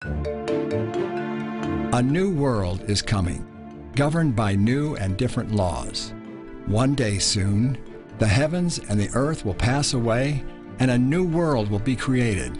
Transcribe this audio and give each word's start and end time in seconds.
A 0.00 2.00
new 2.02 2.32
world 2.32 2.88
is 2.88 3.02
coming, 3.02 3.44
governed 3.96 4.36
by 4.36 4.54
new 4.54 4.94
and 4.94 5.16
different 5.16 5.50
laws. 5.50 6.14
One 6.66 6.94
day 6.94 7.18
soon, 7.18 7.76
the 8.18 8.28
heavens 8.28 8.78
and 8.78 9.00
the 9.00 9.10
earth 9.14 9.44
will 9.44 9.54
pass 9.54 9.94
away, 9.94 10.44
and 10.78 10.92
a 10.92 10.98
new 10.98 11.26
world 11.26 11.68
will 11.68 11.80
be 11.80 11.96
created. 11.96 12.56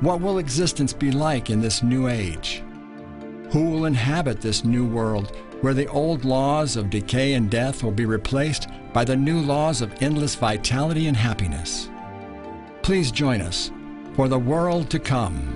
What 0.00 0.22
will 0.22 0.38
existence 0.38 0.94
be 0.94 1.10
like 1.10 1.50
in 1.50 1.60
this 1.60 1.82
new 1.82 2.08
age? 2.08 2.62
Who 3.50 3.68
will 3.68 3.84
inhabit 3.84 4.40
this 4.40 4.64
new 4.64 4.86
world 4.86 5.36
where 5.60 5.74
the 5.74 5.88
old 5.88 6.24
laws 6.24 6.76
of 6.76 6.88
decay 6.88 7.34
and 7.34 7.50
death 7.50 7.82
will 7.82 7.92
be 7.92 8.06
replaced 8.06 8.68
by 8.94 9.04
the 9.04 9.16
new 9.16 9.40
laws 9.40 9.82
of 9.82 10.02
endless 10.02 10.34
vitality 10.34 11.08
and 11.08 11.16
happiness? 11.16 11.90
Please 12.80 13.10
join 13.10 13.42
us 13.42 13.70
for 14.14 14.28
the 14.28 14.38
world 14.38 14.88
to 14.88 14.98
come. 14.98 15.55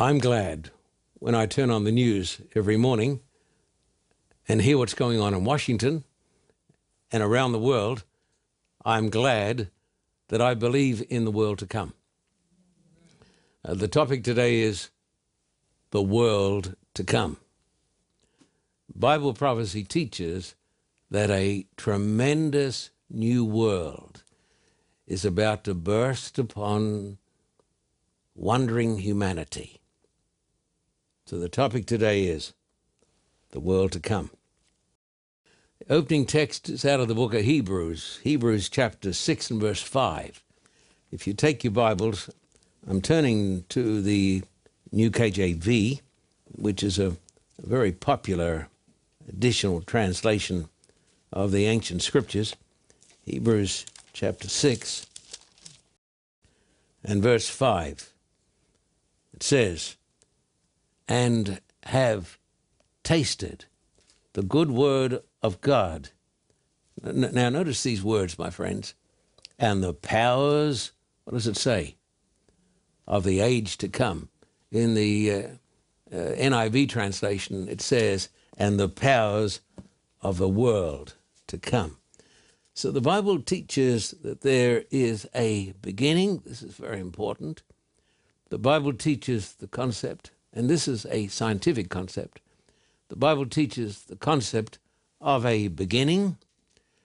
I'm 0.00 0.16
glad 0.16 0.70
when 1.18 1.34
I 1.34 1.44
turn 1.44 1.70
on 1.70 1.84
the 1.84 1.92
news 1.92 2.40
every 2.56 2.78
morning 2.78 3.20
and 4.48 4.62
hear 4.62 4.78
what's 4.78 4.94
going 4.94 5.20
on 5.20 5.34
in 5.34 5.44
Washington 5.44 6.04
and 7.12 7.22
around 7.22 7.52
the 7.52 7.58
world. 7.58 8.04
I'm 8.82 9.10
glad 9.10 9.68
that 10.28 10.40
I 10.40 10.54
believe 10.54 11.04
in 11.10 11.26
the 11.26 11.30
world 11.30 11.58
to 11.58 11.66
come. 11.66 11.92
Uh, 13.62 13.74
the 13.74 13.88
topic 13.88 14.24
today 14.24 14.60
is 14.60 14.88
the 15.90 16.00
world 16.00 16.76
to 16.94 17.04
come. 17.04 17.36
Bible 18.94 19.34
prophecy 19.34 19.84
teaches 19.84 20.54
that 21.10 21.28
a 21.28 21.66
tremendous 21.76 22.88
new 23.10 23.44
world 23.44 24.22
is 25.06 25.26
about 25.26 25.64
to 25.64 25.74
burst 25.74 26.38
upon 26.38 27.18
wandering 28.34 28.96
humanity. 28.96 29.79
So 31.30 31.38
the 31.38 31.48
topic 31.48 31.86
today 31.86 32.24
is 32.24 32.54
the 33.52 33.60
world 33.60 33.92
to 33.92 34.00
come. 34.00 34.30
The 35.78 35.94
opening 35.94 36.26
text 36.26 36.68
is 36.68 36.84
out 36.84 36.98
of 36.98 37.06
the 37.06 37.14
book 37.14 37.34
of 37.34 37.44
Hebrews, 37.44 38.18
Hebrews 38.24 38.68
chapter 38.68 39.12
6 39.12 39.50
and 39.52 39.60
verse 39.60 39.80
5. 39.80 40.42
If 41.12 41.28
you 41.28 41.32
take 41.32 41.62
your 41.62 41.70
Bibles, 41.70 42.30
I'm 42.84 43.00
turning 43.00 43.62
to 43.68 44.02
the 44.02 44.42
New 44.90 45.12
KJV, 45.12 46.00
which 46.50 46.82
is 46.82 46.98
a, 46.98 47.16
very 47.62 47.92
popular 47.92 48.66
additional 49.28 49.82
translation 49.82 50.68
of 51.32 51.52
the 51.52 51.66
ancient 51.66 52.02
scriptures. 52.02 52.56
Hebrews 53.24 53.86
chapter 54.12 54.48
6 54.48 55.06
and 57.04 57.22
verse 57.22 57.48
5. 57.48 58.12
It 59.32 59.44
says, 59.44 59.94
and 61.10 61.60
have 61.82 62.38
tasted 63.02 63.64
the 64.34 64.44
good 64.44 64.70
word 64.70 65.20
of 65.42 65.60
God. 65.60 66.10
Now, 67.02 67.48
notice 67.48 67.82
these 67.82 68.04
words, 68.04 68.38
my 68.38 68.48
friends. 68.48 68.94
And 69.58 69.82
the 69.82 69.92
powers, 69.92 70.92
what 71.24 71.34
does 71.34 71.48
it 71.48 71.56
say? 71.56 71.96
Of 73.08 73.24
the 73.24 73.40
age 73.40 73.76
to 73.78 73.88
come. 73.88 74.28
In 74.70 74.94
the 74.94 75.32
uh, 75.32 75.36
uh, 76.12 76.34
NIV 76.36 76.88
translation, 76.88 77.68
it 77.68 77.80
says, 77.80 78.28
and 78.56 78.78
the 78.78 78.88
powers 78.88 79.60
of 80.22 80.38
the 80.38 80.48
world 80.48 81.16
to 81.48 81.58
come. 81.58 81.96
So 82.72 82.92
the 82.92 83.00
Bible 83.00 83.40
teaches 83.40 84.12
that 84.22 84.42
there 84.42 84.84
is 84.92 85.28
a 85.34 85.72
beginning. 85.82 86.42
This 86.46 86.62
is 86.62 86.74
very 86.74 87.00
important. 87.00 87.64
The 88.50 88.58
Bible 88.58 88.92
teaches 88.92 89.54
the 89.54 89.66
concept 89.66 90.30
and 90.52 90.68
this 90.68 90.88
is 90.88 91.06
a 91.06 91.28
scientific 91.28 91.88
concept. 91.88 92.40
The 93.08 93.16
Bible 93.16 93.46
teaches 93.46 94.04
the 94.04 94.16
concept 94.16 94.78
of 95.20 95.44
a 95.44 95.68
beginning, 95.68 96.38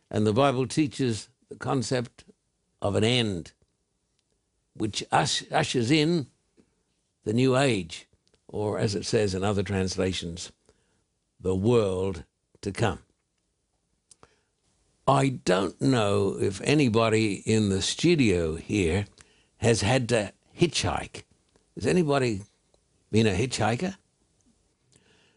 and 0.09 0.25
the 0.25 0.33
Bible 0.33 0.67
teaches 0.67 1.29
the 1.49 1.55
concept 1.55 2.25
of 2.81 2.95
an 2.95 3.03
end, 3.03 3.53
which 4.75 5.03
ushers 5.11 5.91
in 5.91 6.27
the 7.23 7.33
new 7.33 7.57
age, 7.57 8.07
or 8.47 8.77
as 8.79 8.95
it 8.95 9.05
says 9.05 9.33
in 9.33 9.43
other 9.43 9.63
translations, 9.63 10.51
the 11.39 11.55
world 11.55 12.23
to 12.61 12.71
come. 12.71 12.99
I 15.07 15.29
don't 15.29 15.79
know 15.79 16.37
if 16.39 16.61
anybody 16.61 17.35
in 17.45 17.69
the 17.69 17.81
studio 17.81 18.55
here 18.55 19.05
has 19.57 19.81
had 19.81 20.09
to 20.09 20.33
hitchhike. 20.59 21.23
Has 21.75 21.85
anybody 21.85 22.41
been 23.15 23.27
a 23.27 23.31
hitchhiker? 23.31 23.95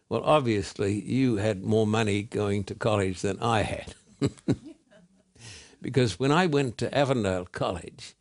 Well, 0.09 0.21
obviously, 0.25 0.99
you 0.99 1.37
had 1.37 1.63
more 1.63 1.87
money 1.87 2.23
going 2.23 2.65
to 2.65 2.75
college 2.75 3.21
than 3.21 3.39
I 3.39 3.61
had. 3.61 3.95
because 5.81 6.19
when 6.19 6.29
I 6.29 6.45
went 6.45 6.77
to 6.79 6.93
Avondale 6.93 7.45
College, 7.45 8.15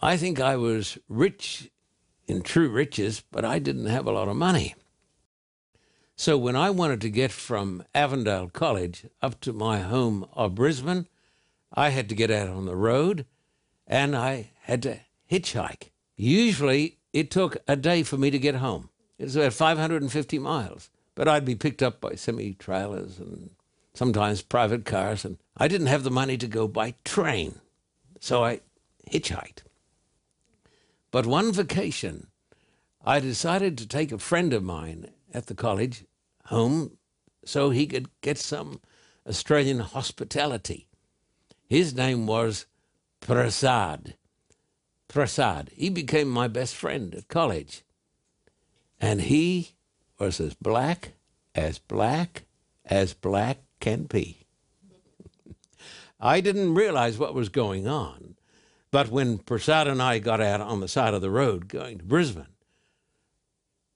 I 0.00 0.16
think 0.16 0.40
I 0.40 0.56
was 0.56 0.96
rich 1.10 1.70
in 2.26 2.40
true 2.40 2.70
riches, 2.70 3.22
but 3.30 3.44
I 3.44 3.58
didn't 3.58 3.84
have 3.84 4.06
a 4.06 4.12
lot 4.12 4.28
of 4.28 4.36
money. 4.36 4.74
So 6.16 6.38
when 6.38 6.56
I 6.56 6.70
wanted 6.70 7.02
to 7.02 7.10
get 7.10 7.30
from 7.30 7.84
Avondale 7.94 8.48
College 8.48 9.04
up 9.20 9.40
to 9.40 9.52
my 9.52 9.80
home 9.80 10.26
of 10.32 10.54
Brisbane, 10.54 11.06
I 11.74 11.90
had 11.90 12.08
to 12.08 12.14
get 12.14 12.30
out 12.30 12.48
on 12.48 12.64
the 12.64 12.76
road 12.76 13.26
and 13.86 14.16
I 14.16 14.52
had 14.62 14.80
to 14.84 15.00
hitchhike. 15.30 15.90
Usually 16.16 16.97
it 17.12 17.30
took 17.30 17.56
a 17.66 17.76
day 17.76 18.02
for 18.02 18.16
me 18.16 18.30
to 18.30 18.38
get 18.38 18.56
home. 18.56 18.90
It 19.18 19.24
was 19.24 19.36
about 19.36 19.52
550 19.52 20.38
miles, 20.38 20.90
but 21.14 21.26
I'd 21.26 21.44
be 21.44 21.54
picked 21.54 21.82
up 21.82 22.00
by 22.00 22.14
semi 22.14 22.54
trailers 22.54 23.18
and 23.18 23.50
sometimes 23.94 24.42
private 24.42 24.84
cars, 24.84 25.24
and 25.24 25.38
I 25.56 25.66
didn't 25.66 25.88
have 25.88 26.04
the 26.04 26.10
money 26.10 26.36
to 26.38 26.46
go 26.46 26.68
by 26.68 26.94
train, 27.04 27.60
so 28.20 28.44
I 28.44 28.60
hitchhiked. 29.10 29.62
But 31.10 31.26
one 31.26 31.52
vacation, 31.52 32.28
I 33.04 33.18
decided 33.18 33.78
to 33.78 33.88
take 33.88 34.12
a 34.12 34.18
friend 34.18 34.52
of 34.52 34.62
mine 34.62 35.10
at 35.32 35.46
the 35.46 35.54
college 35.54 36.04
home 36.44 36.98
so 37.44 37.70
he 37.70 37.86
could 37.86 38.08
get 38.20 38.38
some 38.38 38.80
Australian 39.26 39.80
hospitality. 39.80 40.86
His 41.66 41.94
name 41.94 42.26
was 42.26 42.66
Prasad. 43.20 44.14
Prasad. 45.08 45.70
He 45.74 45.88
became 45.88 46.28
my 46.28 46.48
best 46.48 46.76
friend 46.76 47.14
at 47.14 47.28
college. 47.28 47.82
And 49.00 49.22
he 49.22 49.72
was 50.18 50.40
as 50.40 50.54
black, 50.54 51.12
as 51.54 51.78
black, 51.78 52.44
as 52.84 53.14
black 53.14 53.58
can 53.80 54.04
be. 54.04 54.46
I 56.20 56.40
didn't 56.40 56.74
realize 56.74 57.18
what 57.18 57.34
was 57.34 57.48
going 57.48 57.88
on. 57.88 58.36
But 58.90 59.08
when 59.08 59.38
Prasad 59.38 59.86
and 59.86 60.02
I 60.02 60.18
got 60.18 60.40
out 60.40 60.60
on 60.60 60.80
the 60.80 60.88
side 60.88 61.14
of 61.14 61.20
the 61.20 61.30
road 61.30 61.68
going 61.68 61.98
to 61.98 62.04
Brisbane, 62.04 62.46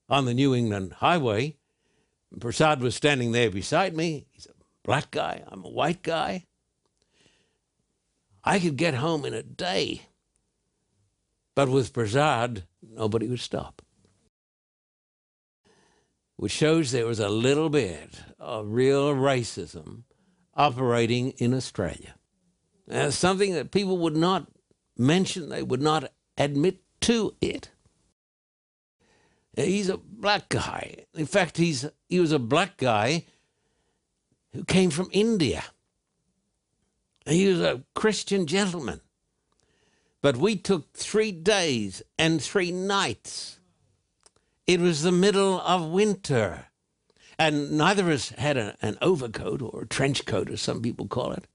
on 0.08 0.26
the 0.26 0.34
New 0.34 0.54
England 0.54 0.94
Highway, 0.94 1.56
Prasad 2.38 2.80
was 2.80 2.94
standing 2.94 3.32
there 3.32 3.50
beside 3.50 3.96
me. 3.96 4.26
He's 4.30 4.46
a 4.46 4.52
black 4.82 5.10
guy, 5.10 5.42
I'm 5.48 5.64
a 5.64 5.70
white 5.70 6.02
guy. 6.02 6.46
I 8.44 8.58
could 8.58 8.76
get 8.76 8.94
home 8.94 9.24
in 9.24 9.34
a 9.34 9.42
day. 9.42 10.02
But 11.54 11.68
with 11.68 11.92
Prasad, 11.92 12.64
nobody 12.82 13.28
would 13.28 13.40
stop. 13.40 13.82
Which 16.36 16.52
shows 16.52 16.90
there 16.90 17.06
was 17.06 17.20
a 17.20 17.28
little 17.28 17.68
bit 17.68 18.20
of 18.38 18.72
real 18.72 19.14
racism 19.14 20.04
operating 20.54 21.30
in 21.32 21.54
Australia. 21.54 22.14
Something 23.10 23.52
that 23.54 23.70
people 23.70 23.98
would 23.98 24.16
not 24.16 24.48
mention, 24.96 25.50
they 25.50 25.62
would 25.62 25.82
not 25.82 26.10
admit 26.36 26.80
to 27.02 27.36
it. 27.40 27.70
He's 29.54 29.88
a 29.88 29.98
black 29.98 30.48
guy. 30.48 31.04
In 31.14 31.26
fact, 31.26 31.58
he's, 31.58 31.86
he 32.08 32.18
was 32.18 32.32
a 32.32 32.38
black 32.38 32.78
guy 32.78 33.26
who 34.52 34.64
came 34.64 34.90
from 34.90 35.08
India. 35.12 35.62
He 37.26 37.46
was 37.46 37.60
a 37.60 37.82
Christian 37.94 38.46
gentleman. 38.46 39.00
But 40.22 40.36
we 40.36 40.56
took 40.56 40.92
three 40.92 41.32
days 41.32 42.00
and 42.16 42.40
three 42.40 42.70
nights. 42.70 43.58
It 44.66 44.80
was 44.80 45.02
the 45.02 45.12
middle 45.12 45.60
of 45.60 45.90
winter. 45.90 46.66
And 47.38 47.72
neither 47.72 48.04
of 48.04 48.08
us 48.10 48.28
had 48.30 48.56
a, 48.56 48.76
an 48.80 48.96
overcoat 49.02 49.60
or 49.60 49.82
a 49.82 49.86
trench 49.86 50.24
coat, 50.24 50.48
as 50.48 50.62
some 50.62 50.80
people 50.80 51.08
call 51.08 51.32
it. 51.32 51.46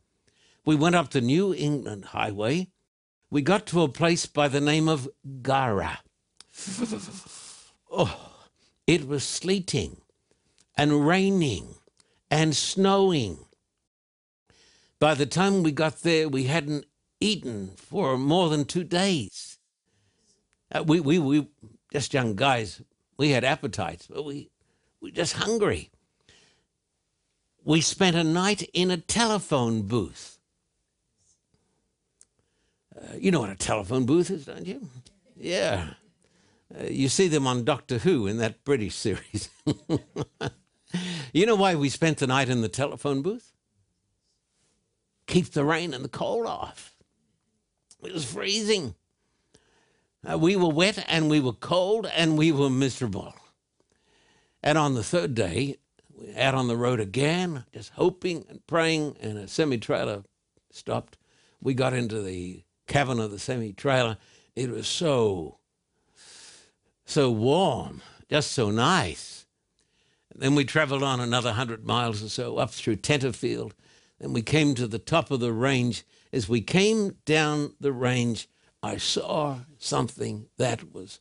We 0.66 0.76
went 0.76 0.96
up 0.96 1.12
the 1.12 1.22
New 1.22 1.54
England 1.54 2.06
Highway. 2.06 2.68
We 3.30 3.42
got 3.42 3.66
to 3.68 3.84
a 3.84 3.88
place 3.88 4.26
by 4.26 4.50
the 4.50 4.60
name 4.60 4.90
of 4.90 5.08
Gara. 5.42 6.00
oh, 7.90 8.34
it 8.86 9.08
was 9.08 9.24
sleeting 9.24 10.02
and 10.76 11.08
raining 11.08 11.76
and 12.30 12.54
snowing. 12.54 13.46
By 15.00 15.14
the 15.14 15.26
time 15.26 15.64
we 15.64 15.72
got 15.72 16.02
there, 16.02 16.28
we 16.28 16.46
hadn't 16.46 16.86
eaten 17.20 17.72
for 17.76 18.18
more 18.18 18.50
than 18.50 18.66
two 18.66 18.84
days. 18.84 19.58
Uh, 20.72 20.84
we, 20.84 21.00
we, 21.00 21.20
we, 21.20 21.48
just 21.92 22.14
young 22.14 22.36
guys, 22.36 22.82
we 23.18 23.30
had 23.30 23.44
appetites, 23.44 24.08
but 24.08 24.24
we, 24.24 24.50
we 25.02 25.12
just 25.12 25.34
hungry. 25.34 25.90
We 27.64 27.82
spent 27.82 28.16
a 28.16 28.24
night 28.24 28.70
in 28.74 28.92
a 28.92 28.98
telephone 28.98 29.84
booth. 29.84 30.38
Uh, 32.96 33.16
you 33.18 33.32
know 33.32 33.42
what 33.42 33.50
a 33.50 33.56
telephone 33.56 34.06
booth 34.06 34.32
is, 34.32 34.46
don't 34.46 34.66
you? 34.66 34.88
Yeah. 35.36 35.90
Uh, 36.74 36.86
you 36.86 37.10
see 37.10 37.28
them 37.28 37.48
on 37.48 37.64
Doctor 37.64 38.00
Who 38.00 38.28
in 38.28 38.38
that 38.38 38.64
British 38.64 38.96
series. 38.96 39.50
you 41.34 41.46
know 41.46 41.56
why 41.56 41.76
we 41.76 41.90
spent 41.90 42.18
the 42.18 42.28
night 42.28 42.50
in 42.50 42.62
the 42.62 42.70
telephone 42.70 43.22
booth? 43.22 43.54
Keep 45.28 45.52
the 45.52 45.66
rain 45.66 45.94
and 45.94 46.04
the 46.04 46.10
cold 46.10 46.46
off. 46.46 46.97
It 48.04 48.14
was 48.14 48.26
freezing. 48.26 48.96
Uh, 50.30 50.38
we 50.38 50.56
were 50.56 50.70
wet 50.70 51.04
and 51.08 51.30
we 51.30 51.40
were 51.40 51.54
cold 51.54 52.06
and 52.16 52.38
we 52.38 52.52
were 52.52 52.70
miserable. 52.70 53.34
And 54.64 54.78
on 54.78 54.96
the 54.96 55.04
third 55.04 55.36
day, 55.36 55.78
out 56.36 56.56
on 56.56 56.68
the 56.68 56.78
road 56.78 57.00
again, 57.00 57.66
just 57.74 57.92
hoping 57.92 58.46
and 58.50 58.66
praying, 58.68 59.16
and 59.22 59.38
a 59.38 59.48
semi 59.48 59.78
trailer 59.78 60.24
stopped. 60.72 61.18
We 61.62 61.74
got 61.74 61.94
into 61.94 62.22
the 62.22 62.64
cabin 62.88 63.20
of 63.20 63.32
the 63.32 63.40
semi 63.40 63.74
trailer. 63.74 64.18
It 64.56 64.70
was 64.70 64.88
so, 64.88 65.60
so 67.06 67.32
warm, 67.32 68.02
just 68.30 68.52
so 68.52 68.72
nice. 68.72 69.46
And 70.34 70.42
then 70.42 70.56
we 70.56 70.66
traveled 70.66 71.04
on 71.04 71.20
another 71.20 71.54
hundred 71.54 71.86
miles 71.86 72.24
or 72.24 72.30
so 72.30 72.58
up 72.58 72.72
through 72.72 72.98
Tenterfield. 72.98 73.74
Then 74.20 74.34
we 74.34 74.42
came 74.42 74.74
to 74.76 74.88
the 74.88 75.00
top 75.00 75.30
of 75.30 75.40
the 75.40 75.54
range. 75.54 76.04
As 76.32 76.50
we 76.50 76.62
came 76.62 77.18
down 77.26 77.74
the 77.80 77.94
range, 77.94 78.50
I 78.84 78.98
saw 78.98 79.60
something 79.78 80.48
that 80.58 80.94
was 80.94 81.20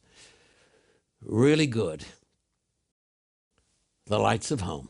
really 1.20 1.66
good 1.66 2.04
the 4.06 4.18
lights 4.18 4.50
of 4.50 4.60
home. 4.60 4.88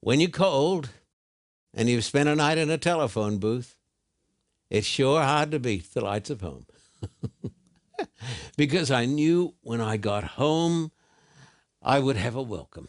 When 0.00 0.20
you're 0.20 0.30
cold 0.30 0.88
and 1.74 1.88
you've 1.88 2.04
spent 2.04 2.28
a 2.28 2.34
night 2.34 2.56
in 2.56 2.70
a 2.70 2.78
telephone 2.78 3.38
booth, 3.38 3.76
it's 4.70 4.86
sure 4.86 5.22
hard 5.22 5.50
to 5.50 5.60
beat 5.60 5.92
the 5.92 6.00
lights 6.00 6.30
of 6.30 6.40
home. 6.40 6.66
because 8.56 8.90
I 8.90 9.04
knew 9.04 9.54
when 9.60 9.80
I 9.80 9.96
got 9.96 10.24
home, 10.24 10.92
I 11.82 11.98
would 11.98 12.16
have 12.16 12.36
a 12.36 12.42
welcome. 12.42 12.88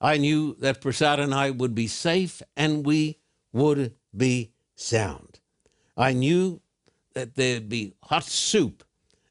I 0.00 0.16
knew 0.16 0.56
that 0.60 0.80
Prasad 0.80 1.20
and 1.20 1.34
I 1.34 1.50
would 1.50 1.74
be 1.74 1.86
safe 1.86 2.42
and 2.56 2.84
we 2.84 3.18
would 3.52 3.94
be 4.16 4.52
sound. 4.74 5.40
I 5.96 6.12
knew 6.12 6.60
that 7.14 7.34
there'd 7.34 7.68
be 7.68 7.94
hot 8.02 8.24
soup, 8.24 8.84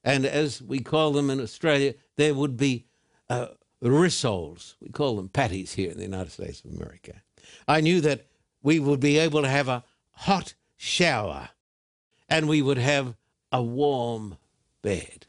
and 0.03 0.25
as 0.25 0.61
we 0.61 0.79
call 0.79 1.11
them 1.11 1.29
in 1.29 1.39
Australia, 1.39 1.95
there 2.17 2.33
would 2.33 2.57
be 2.57 2.85
uh, 3.29 3.47
rissoles. 3.83 4.75
We 4.79 4.89
call 4.89 5.15
them 5.15 5.29
patties 5.29 5.73
here 5.73 5.91
in 5.91 5.97
the 5.97 6.03
United 6.03 6.31
States 6.31 6.63
of 6.63 6.71
America. 6.71 7.21
I 7.67 7.81
knew 7.81 8.01
that 8.01 8.27
we 8.61 8.79
would 8.79 8.99
be 8.99 9.17
able 9.17 9.41
to 9.41 9.49
have 9.49 9.67
a 9.67 9.83
hot 10.11 10.53
shower 10.77 11.49
and 12.29 12.47
we 12.47 12.61
would 12.61 12.77
have 12.77 13.15
a 13.51 13.61
warm 13.61 14.37
bed. 14.81 15.25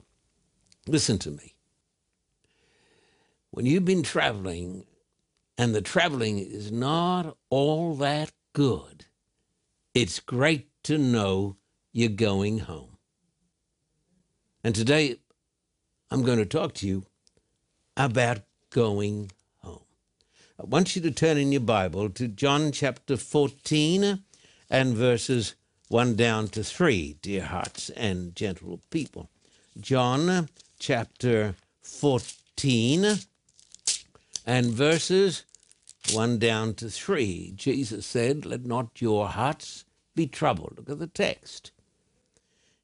Listen 0.87 1.19
to 1.19 1.31
me. 1.31 1.55
When 3.51 3.67
you've 3.67 3.85
been 3.85 4.03
traveling 4.03 4.87
and 5.59 5.75
the 5.75 5.83
traveling 5.83 6.39
is 6.39 6.71
not 6.73 7.37
all 7.51 7.95
that 7.97 8.33
good, 8.53 9.07
it's 9.95 10.21
great 10.21 10.69
to 10.85 10.97
know 10.99 11.57
you're 11.93 12.09
going 12.09 12.61
home. 12.61 12.97
And 14.65 14.75
today, 14.75 15.17
I'm 16.11 16.23
going 16.23 16.39
to 16.39 16.47
talk 16.47 16.75
to 16.75 16.87
you 16.87 17.05
about 17.97 18.41
going 18.71 19.33
home. 19.59 19.85
I 20.59 20.65
want 20.65 20.97
you 20.97 21.03
to 21.03 21.11
turn 21.11 21.37
in 21.37 21.53
your 21.53 21.61
Bible 21.61 22.09
to 22.11 22.29
John 22.29 22.73
chapter 22.73 23.17
14 23.17 24.23
and 24.71 24.95
verses 24.95 25.55
1 25.89 26.17
down 26.17 26.49
to 26.49 26.65
3, 26.65 27.19
dear 27.21 27.45
hearts 27.45 27.91
and 27.91 28.35
gentle 28.35 28.81
people. 28.91 29.29
John 29.79 30.49
chapter 30.79 31.55
14 31.83 33.19
and 34.47 34.67
verses 34.67 35.45
1 36.11 36.39
down 36.39 36.75
to 36.75 36.91
3. 36.91 37.53
Jesus 37.55 38.07
said, 38.07 38.45
Let 38.45 38.65
not 38.65 39.01
your 39.01 39.29
hearts 39.29 39.85
be 40.15 40.27
troubled. 40.27 40.75
Look 40.77 40.91
at 40.91 40.99
the 40.99 41.07
text. 41.07 41.71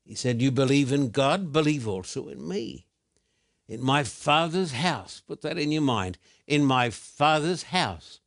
He 0.05 0.15
said, 0.15 0.41
You 0.41 0.51
believe 0.51 0.93
in 0.93 1.11
God, 1.11 1.53
believe 1.53 1.87
also 1.87 2.29
in 2.29 2.47
me. 2.47 2.87
In 3.69 3.83
my 3.83 4.05
Father's 4.05 4.73
house, 4.73 5.23
put 5.27 5.43
that 5.43 5.59
in 5.59 5.71
your 5.71 5.83
mind. 5.83 6.17
In 6.47 6.65
my 6.65 6.89
Father's 6.89 7.65
house, 7.65 8.21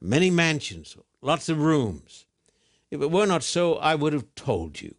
many 0.00 0.30
mansions, 0.30 0.96
lots 1.20 1.48
of 1.48 1.58
rooms. 1.58 2.26
If 2.90 3.00
it 3.00 3.10
were 3.10 3.26
not 3.26 3.42
so, 3.42 3.76
I 3.76 3.94
would 3.96 4.12
have 4.12 4.32
told 4.36 4.80
you. 4.80 4.94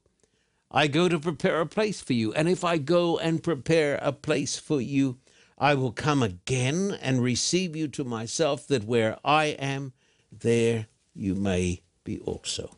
I 0.70 0.88
go 0.88 1.08
to 1.08 1.20
prepare 1.20 1.62
a 1.62 1.68
place 1.68 2.02
for 2.02 2.14
you, 2.14 2.34
and 2.34 2.50
if 2.50 2.64
I 2.64 2.80
go 2.80 3.20
and 3.20 3.44
prepare 3.44 4.00
a 4.02 4.12
place 4.12 4.58
for 4.58 4.82
you, 4.82 5.20
I 5.64 5.76
will 5.76 5.94
come 5.94 6.22
again 6.22 7.00
and 7.02 7.24
receive 7.24 7.74
you 7.74 7.88
to 7.88 8.04
myself, 8.04 8.68
that 8.68 8.84
where 8.84 9.18
I 9.24 9.46
am, 9.46 9.94
there 10.30 10.88
you 11.16 11.36
may 11.36 11.84
be 12.04 12.20
also. 12.20 12.76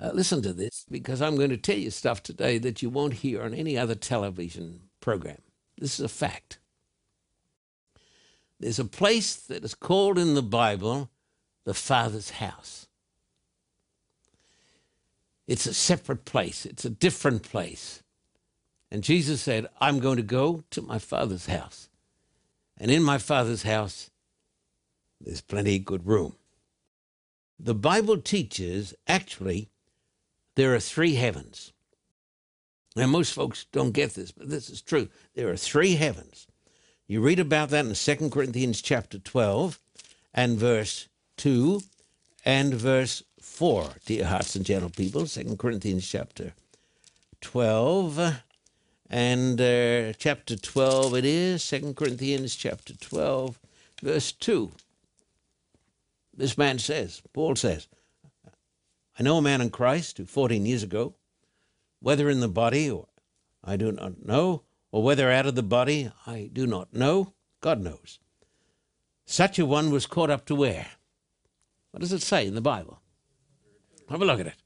Uh, 0.00 0.12
listen 0.14 0.40
to 0.40 0.54
this 0.54 0.86
because 0.90 1.20
I'm 1.20 1.36
going 1.36 1.50
to 1.50 1.58
tell 1.58 1.76
you 1.76 1.90
stuff 1.90 2.22
today 2.22 2.56
that 2.56 2.80
you 2.80 2.88
won't 2.88 3.12
hear 3.12 3.42
on 3.42 3.52
any 3.52 3.76
other 3.76 3.94
television 3.94 4.80
program. 5.00 5.42
This 5.76 6.00
is 6.00 6.06
a 6.06 6.08
fact. 6.08 6.58
There's 8.58 8.78
a 8.78 8.86
place 8.86 9.34
that 9.36 9.62
is 9.62 9.74
called 9.74 10.16
in 10.16 10.32
the 10.32 10.42
Bible 10.42 11.10
the 11.66 11.74
Father's 11.74 12.30
house. 12.30 12.86
It's 15.46 15.66
a 15.66 15.74
separate 15.74 16.24
place, 16.24 16.64
it's 16.64 16.86
a 16.86 16.90
different 16.90 17.42
place. 17.42 18.02
And 18.90 19.04
Jesus 19.04 19.40
said, 19.40 19.68
I'm 19.80 20.00
going 20.00 20.16
to 20.16 20.22
go 20.22 20.64
to 20.70 20.82
my 20.82 20.98
Father's 20.98 21.46
house. 21.46 21.88
And 22.76 22.90
in 22.90 23.02
my 23.02 23.18
Father's 23.18 23.62
house, 23.62 24.10
there's 25.20 25.40
plenty 25.40 25.76
of 25.76 25.84
good 25.84 26.06
room. 26.06 26.34
The 27.58 27.74
Bible 27.74 28.18
teaches 28.18 28.94
actually 29.06 29.68
there 30.56 30.74
are 30.74 30.80
three 30.80 31.14
heavens. 31.14 31.72
Now, 32.96 33.06
most 33.06 33.32
folks 33.32 33.66
don't 33.70 33.92
get 33.92 34.14
this, 34.14 34.32
but 34.32 34.48
this 34.48 34.68
is 34.68 34.82
true. 34.82 35.08
There 35.34 35.48
are 35.48 35.56
three 35.56 35.94
heavens. 35.94 36.48
You 37.06 37.20
read 37.20 37.38
about 37.38 37.68
that 37.70 37.86
in 37.86 37.94
2 37.94 38.30
Corinthians 38.30 38.82
chapter 38.82 39.18
12 39.18 39.78
and 40.34 40.58
verse 40.58 41.08
2 41.36 41.82
and 42.44 42.74
verse 42.74 43.22
4, 43.40 43.90
dear 44.06 44.24
hearts 44.24 44.56
and 44.56 44.64
gentle 44.64 44.90
people. 44.90 45.26
2 45.26 45.56
Corinthians 45.56 46.08
chapter 46.08 46.54
12 47.40 48.42
and 49.10 49.60
uh, 49.60 50.12
chapter 50.14 50.56
12 50.56 51.16
it 51.16 51.24
is, 51.24 51.68
2 51.68 51.94
Corinthians 51.94 52.54
chapter 52.54 52.94
12, 52.94 53.58
verse 54.02 54.30
2. 54.30 54.70
This 56.36 56.56
man 56.56 56.78
says, 56.78 57.20
Paul 57.32 57.56
says, 57.56 57.88
I 59.18 59.22
know 59.24 59.38
a 59.38 59.42
man 59.42 59.60
in 59.60 59.70
Christ 59.70 60.18
who 60.18 60.24
14 60.24 60.64
years 60.64 60.84
ago, 60.84 61.16
whether 61.98 62.30
in 62.30 62.40
the 62.40 62.48
body 62.48 62.88
or 62.88 63.08
I 63.64 63.76
do 63.76 63.90
not 63.90 64.24
know, 64.24 64.62
or 64.92 65.02
whether 65.02 65.30
out 65.30 65.46
of 65.46 65.56
the 65.56 65.62
body 65.62 66.10
I 66.26 66.48
do 66.52 66.66
not 66.66 66.94
know, 66.94 67.34
God 67.60 67.80
knows. 67.80 68.20
Such 69.26 69.58
a 69.58 69.66
one 69.66 69.90
was 69.90 70.06
caught 70.06 70.30
up 70.30 70.46
to 70.46 70.54
where? 70.54 70.86
What 71.90 72.00
does 72.00 72.12
it 72.12 72.22
say 72.22 72.46
in 72.46 72.54
the 72.54 72.60
Bible? 72.60 73.00
Have 74.08 74.22
a 74.22 74.24
look 74.24 74.40
at 74.40 74.46
it. 74.46 74.62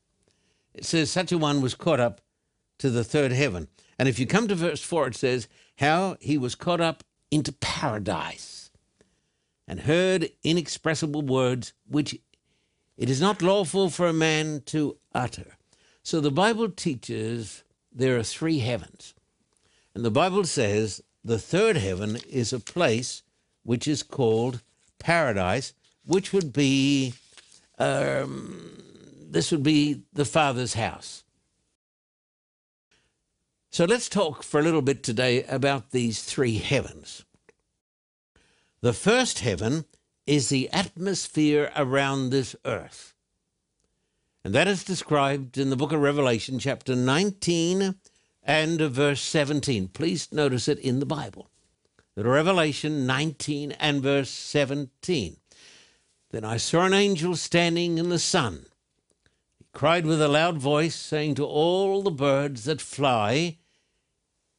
It 0.74 0.84
says, 0.84 1.10
Such 1.10 1.32
a 1.32 1.38
one 1.38 1.60
was 1.60 1.74
caught 1.74 2.00
up 2.00 2.20
to 2.78 2.90
the 2.90 3.04
third 3.04 3.32
heaven. 3.32 3.68
And 3.98 4.08
if 4.08 4.18
you 4.18 4.26
come 4.26 4.48
to 4.48 4.54
verse 4.54 4.82
4, 4.82 5.08
it 5.08 5.16
says, 5.16 5.48
How 5.78 6.16
he 6.20 6.38
was 6.38 6.54
caught 6.54 6.80
up 6.80 7.04
into 7.30 7.52
paradise 7.52 8.70
and 9.66 9.80
heard 9.80 10.30
inexpressible 10.42 11.22
words 11.22 11.72
which 11.88 12.18
it 12.96 13.10
is 13.10 13.20
not 13.20 13.42
lawful 13.42 13.90
for 13.90 14.06
a 14.06 14.12
man 14.12 14.62
to 14.66 14.96
utter. 15.14 15.56
So 16.02 16.20
the 16.20 16.30
Bible 16.30 16.68
teaches 16.68 17.64
there 17.92 18.16
are 18.16 18.22
three 18.22 18.58
heavens. 18.58 19.14
And 19.94 20.04
the 20.04 20.10
Bible 20.10 20.44
says 20.44 21.02
the 21.24 21.38
third 21.38 21.76
heaven 21.76 22.18
is 22.28 22.52
a 22.52 22.60
place 22.60 23.22
which 23.62 23.88
is 23.88 24.02
called 24.02 24.60
paradise, 24.98 25.72
which 26.04 26.32
would 26.32 26.52
be, 26.52 27.14
um, 27.78 28.82
this 29.30 29.50
would 29.50 29.62
be 29.62 30.02
the 30.12 30.24
Father's 30.24 30.74
house. 30.74 31.23
So 33.74 33.86
let's 33.86 34.08
talk 34.08 34.44
for 34.44 34.60
a 34.60 34.62
little 34.62 34.82
bit 34.82 35.02
today 35.02 35.42
about 35.42 35.90
these 35.90 36.22
three 36.22 36.58
heavens. 36.58 37.24
The 38.82 38.92
first 38.92 39.40
heaven 39.40 39.84
is 40.28 40.48
the 40.48 40.70
atmosphere 40.70 41.72
around 41.74 42.30
this 42.30 42.54
earth. 42.64 43.16
And 44.44 44.54
that 44.54 44.68
is 44.68 44.84
described 44.84 45.58
in 45.58 45.70
the 45.70 45.76
book 45.76 45.90
of 45.90 46.00
Revelation, 46.00 46.60
chapter 46.60 46.94
19 46.94 47.96
and 48.44 48.80
verse 48.80 49.20
17. 49.20 49.88
Please 49.88 50.30
notice 50.30 50.68
it 50.68 50.78
in 50.78 51.00
the 51.00 51.04
Bible. 51.04 51.50
Revelation 52.16 53.08
19 53.08 53.72
and 53.72 54.00
verse 54.00 54.30
17. 54.30 55.36
Then 56.30 56.44
I 56.44 56.58
saw 56.58 56.84
an 56.84 56.94
angel 56.94 57.34
standing 57.34 57.98
in 57.98 58.08
the 58.08 58.20
sun. 58.20 58.66
He 59.58 59.66
cried 59.72 60.06
with 60.06 60.22
a 60.22 60.28
loud 60.28 60.58
voice, 60.58 60.94
saying 60.94 61.34
to 61.34 61.44
all 61.44 62.02
the 62.02 62.12
birds 62.12 62.62
that 62.66 62.80
fly 62.80 63.58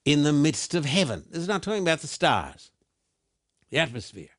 in 0.06 0.24
the 0.24 0.32
midst 0.32 0.76
of 0.76 0.86
heaven. 0.86 1.26
This 1.30 1.42
is 1.42 1.48
not 1.48 1.64
talking 1.64 1.82
about 1.82 2.00
the 2.00 2.08
stars, 2.08 2.72
the 3.72 3.80
atmosphere. 3.80 4.30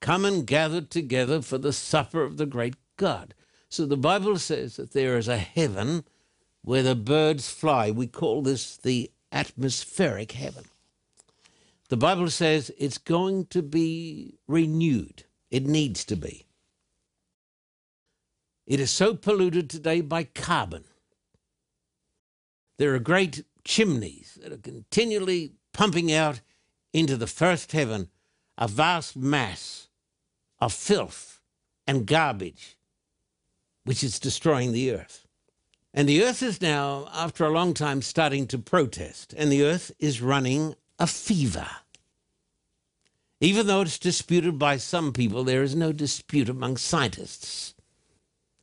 Come 0.00 0.24
and 0.24 0.46
gather 0.46 0.82
together 0.82 1.40
for 1.40 1.58
the 1.58 1.72
supper 1.72 2.22
of 2.22 2.36
the 2.36 2.46
great 2.46 2.76
God. 2.96 3.34
So 3.68 3.86
the 3.86 3.96
Bible 3.96 4.38
says 4.38 4.76
that 4.76 4.92
there 4.92 5.16
is 5.16 5.28
a 5.28 5.38
heaven 5.38 6.04
where 6.60 6.82
the 6.82 6.94
birds 6.94 7.48
fly. 7.48 7.90
We 7.90 8.06
call 8.06 8.42
this 8.42 8.76
the 8.76 9.10
atmospheric 9.32 10.32
heaven. 10.32 10.64
The 11.88 11.96
Bible 11.96 12.30
says 12.30 12.70
it's 12.78 12.98
going 12.98 13.46
to 13.46 13.62
be 13.62 14.38
renewed. 14.46 15.24
It 15.50 15.66
needs 15.66 16.04
to 16.06 16.16
be. 16.16 16.46
It 18.66 18.80
is 18.80 18.90
so 18.90 19.14
polluted 19.14 19.68
today 19.68 20.00
by 20.00 20.24
carbon. 20.24 20.84
There 22.78 22.94
are 22.94 22.98
great 22.98 23.44
chimneys 23.64 24.38
that 24.42 24.52
are 24.52 24.58
continually 24.58 25.52
pumping 25.72 26.12
out 26.12 26.40
into 26.92 27.16
the 27.16 27.26
first 27.26 27.72
heaven 27.72 28.08
a 28.58 28.68
vast 28.68 29.16
mass 29.16 29.88
of 30.60 30.72
filth 30.72 31.40
and 31.86 32.06
garbage, 32.06 32.76
which 33.84 34.04
is 34.04 34.20
destroying 34.20 34.72
the 34.72 34.92
earth. 34.92 35.26
And 35.94 36.08
the 36.08 36.22
earth 36.22 36.42
is 36.42 36.60
now, 36.60 37.08
after 37.12 37.44
a 37.44 37.50
long 37.50 37.74
time, 37.74 38.02
starting 38.02 38.46
to 38.48 38.58
protest, 38.58 39.34
and 39.36 39.50
the 39.50 39.64
earth 39.64 39.92
is 39.98 40.22
running 40.22 40.74
a 40.98 41.06
fever. 41.06 41.68
Even 43.40 43.66
though 43.66 43.80
it's 43.80 43.98
disputed 43.98 44.58
by 44.58 44.76
some 44.76 45.12
people, 45.12 45.42
there 45.42 45.62
is 45.62 45.74
no 45.74 45.92
dispute 45.92 46.48
among 46.48 46.76
scientists 46.76 47.74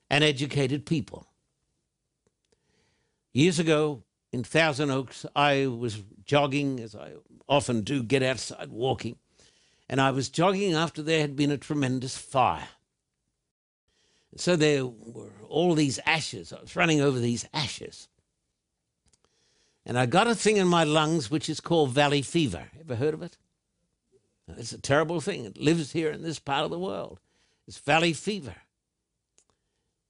and 0.10 0.24
educated 0.24 0.86
people. 0.86 1.28
Years 3.34 3.60
ago 3.60 4.04
in 4.32 4.44
Thousand 4.44 4.92
Oaks, 4.92 5.26
I 5.36 5.68
was 5.68 6.02
jogging, 6.26 6.80
as 6.80 6.96
I 6.96 7.14
often 7.48 7.82
do, 7.82 8.04
get 8.04 8.24
outside 8.24 8.70
walking, 8.70 9.18
and 9.90 10.00
I 10.00 10.12
was 10.12 10.30
jogging 10.30 10.74
after 10.74 11.02
there 11.02 11.22
had 11.22 11.36
been 11.36 11.52
a 11.52 11.58
tremendous 11.58 12.18
fire. 12.18 12.68
So 14.36 14.56
there 14.56 14.86
were 14.86 15.32
all 15.48 15.74
these 15.74 16.00
ashes. 16.06 16.54
I 16.54 16.62
was 16.62 16.76
running 16.76 17.02
over 17.02 17.20
these 17.20 17.48
ashes. 17.54 18.08
And 19.86 19.98
I 19.98 20.06
got 20.06 20.28
a 20.28 20.36
thing 20.36 20.58
in 20.58 20.68
my 20.68 20.84
lungs 20.84 21.32
which 21.32 21.50
is 21.50 21.60
called 21.60 21.90
valley 21.90 22.22
fever. 22.22 22.68
Ever 22.80 22.96
heard 22.96 23.16
of 23.16 23.24
it? 23.24 23.38
It's 24.58 24.72
a 24.72 24.80
terrible 24.80 25.20
thing. 25.20 25.46
It 25.46 25.58
lives 25.58 25.92
here 25.92 26.12
in 26.12 26.22
this 26.22 26.38
part 26.40 26.66
of 26.66 26.72
the 26.72 26.80
world. 26.80 27.20
It's 27.68 27.80
valley 27.80 28.14
fever. 28.14 28.56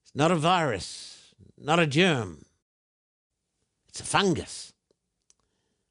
It's 0.02 0.14
not 0.14 0.30
a 0.30 0.36
virus, 0.36 1.34
not 1.58 1.78
a 1.78 1.86
germ. 1.86 2.44
It's 4.00 4.08
a 4.08 4.12
fungus. 4.12 4.72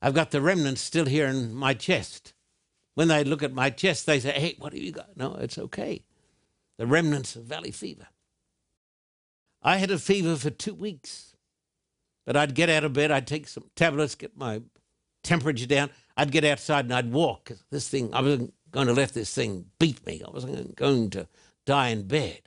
I've 0.01 0.15
got 0.15 0.31
the 0.31 0.41
remnants 0.41 0.81
still 0.81 1.05
here 1.05 1.27
in 1.27 1.53
my 1.53 1.75
chest. 1.75 2.33
When 2.95 3.07
they 3.07 3.23
look 3.23 3.43
at 3.43 3.53
my 3.53 3.69
chest, 3.69 4.05
they 4.07 4.19
say, 4.19 4.31
Hey, 4.31 4.55
what 4.57 4.73
have 4.73 4.81
you 4.81 4.91
got? 4.91 5.15
No, 5.15 5.35
it's 5.35 5.59
okay. 5.59 6.03
The 6.77 6.87
remnants 6.87 7.35
of 7.35 7.43
valley 7.43 7.71
fever. 7.71 8.07
I 9.61 9.77
had 9.77 9.91
a 9.91 9.99
fever 9.99 10.35
for 10.37 10.49
two 10.49 10.73
weeks, 10.73 11.35
but 12.25 12.35
I'd 12.35 12.55
get 12.55 12.69
out 12.69 12.83
of 12.83 12.93
bed, 12.93 13.11
I'd 13.11 13.27
take 13.27 13.47
some 13.47 13.69
tablets, 13.75 14.15
get 14.15 14.35
my 14.37 14.61
temperature 15.23 15.67
down. 15.67 15.91
I'd 16.17 16.31
get 16.31 16.45
outside 16.45 16.85
and 16.85 16.93
I'd 16.93 17.11
walk. 17.11 17.51
This 17.69 17.89
thing, 17.89 18.11
I 18.13 18.21
wasn't 18.21 18.53
going 18.71 18.87
to 18.87 18.93
let 18.93 19.13
this 19.13 19.33
thing 19.33 19.65
beat 19.77 20.03
me. 20.05 20.23
I 20.25 20.31
wasn't 20.31 20.75
going 20.75 21.11
to 21.11 21.27
die 21.65 21.89
in 21.89 22.07
bed. 22.07 22.41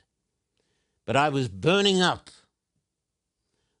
But 1.05 1.15
I 1.15 1.29
was 1.29 1.47
burning 1.47 2.01
up. 2.01 2.29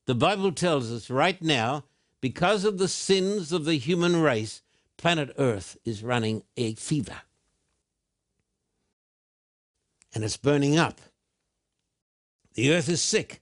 The 0.05 0.15
Bible 0.15 0.51
tells 0.51 0.91
us 0.91 1.09
right 1.09 1.41
now, 1.41 1.85
because 2.19 2.65
of 2.65 2.77
the 2.77 2.87
sins 2.87 3.51
of 3.51 3.65
the 3.65 3.75
human 3.75 4.21
race, 4.21 4.61
planet 4.97 5.33
Earth 5.37 5.77
is 5.85 6.03
running 6.03 6.43
a 6.57 6.75
fever. 6.75 7.21
And 10.13 10.23
it's 10.23 10.37
burning 10.37 10.77
up. 10.77 10.99
The 12.53 12.71
earth 12.71 12.87
is 12.87 13.01
sick. 13.01 13.41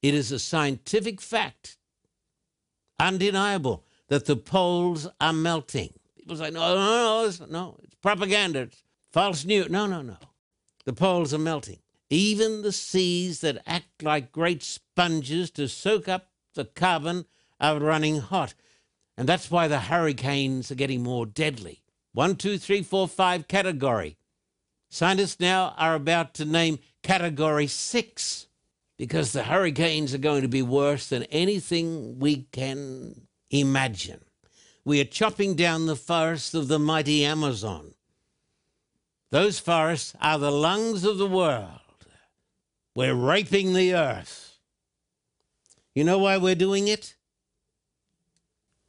It 0.00 0.14
is 0.14 0.32
a 0.32 0.38
scientific 0.38 1.20
fact, 1.20 1.76
undeniable, 2.98 3.84
that 4.08 4.26
the 4.26 4.36
poles 4.36 5.08
are 5.20 5.32
melting. 5.32 5.92
People 6.16 6.36
say, 6.36 6.50
no, 6.50 6.74
no, 6.74 7.30
no, 7.30 7.46
no, 7.46 7.76
it's 7.82 7.94
propaganda, 7.96 8.60
it's 8.60 8.82
false 9.12 9.44
news. 9.44 9.70
No, 9.70 9.86
no, 9.86 10.02
no. 10.02 10.16
The 10.84 10.92
poles 10.92 11.34
are 11.34 11.38
melting. 11.38 11.78
Even 12.14 12.62
the 12.62 12.70
seas 12.70 13.40
that 13.40 13.60
act 13.66 14.00
like 14.00 14.30
great 14.30 14.62
sponges 14.62 15.50
to 15.50 15.66
soak 15.66 16.06
up 16.06 16.28
the 16.54 16.64
carbon 16.64 17.24
are 17.58 17.80
running 17.80 18.20
hot. 18.20 18.54
And 19.16 19.28
that's 19.28 19.50
why 19.50 19.66
the 19.66 19.80
hurricanes 19.80 20.70
are 20.70 20.76
getting 20.76 21.02
more 21.02 21.26
deadly. 21.26 21.82
One, 22.12 22.36
two, 22.36 22.56
three, 22.56 22.82
four, 22.82 23.08
five 23.08 23.48
category. 23.48 24.16
Scientists 24.90 25.40
now 25.40 25.74
are 25.76 25.96
about 25.96 26.34
to 26.34 26.44
name 26.44 26.78
category 27.02 27.66
six 27.66 28.46
because 28.96 29.32
the 29.32 29.42
hurricanes 29.42 30.14
are 30.14 30.18
going 30.18 30.42
to 30.42 30.48
be 30.48 30.62
worse 30.62 31.08
than 31.08 31.24
anything 31.24 32.20
we 32.20 32.46
can 32.52 33.22
imagine. 33.50 34.20
We 34.84 35.00
are 35.00 35.04
chopping 35.04 35.56
down 35.56 35.86
the 35.86 35.96
forests 35.96 36.54
of 36.54 36.68
the 36.68 36.78
mighty 36.78 37.24
Amazon. 37.24 37.94
Those 39.32 39.58
forests 39.58 40.14
are 40.20 40.38
the 40.38 40.52
lungs 40.52 41.04
of 41.04 41.18
the 41.18 41.26
world. 41.26 41.80
We're 42.94 43.14
raping 43.14 43.72
the 43.72 43.94
earth. 43.94 44.58
You 45.94 46.04
know 46.04 46.18
why 46.18 46.36
we're 46.36 46.54
doing 46.54 46.88
it? 46.88 47.16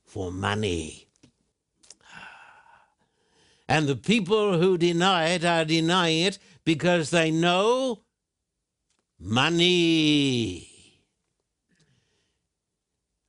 For 0.03 0.31
money. 0.31 1.07
And 3.67 3.87
the 3.87 3.95
people 3.95 4.59
who 4.59 4.77
deny 4.77 5.29
it 5.29 5.43
are 5.43 5.65
denying 5.65 6.21
it 6.21 6.37
because 6.63 7.09
they 7.09 7.31
know 7.31 8.03
money. 9.19 10.69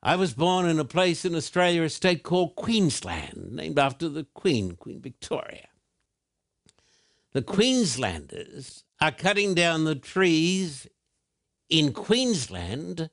I 0.02 0.16
was 0.16 0.34
born 0.34 0.68
in 0.68 0.78
a 0.78 0.84
place 0.84 1.24
in 1.24 1.34
Australia, 1.34 1.82
a 1.82 1.88
state 1.88 2.22
called 2.22 2.54
Queensland, 2.54 3.52
named 3.52 3.78
after 3.78 4.08
the 4.08 4.24
Queen, 4.34 4.76
Queen 4.76 5.00
Victoria. 5.00 5.68
The 7.36 7.42
Queenslanders 7.42 8.84
are 8.98 9.12
cutting 9.12 9.52
down 9.52 9.84
the 9.84 9.94
trees 9.94 10.86
in 11.68 11.92
Queensland 11.92 13.10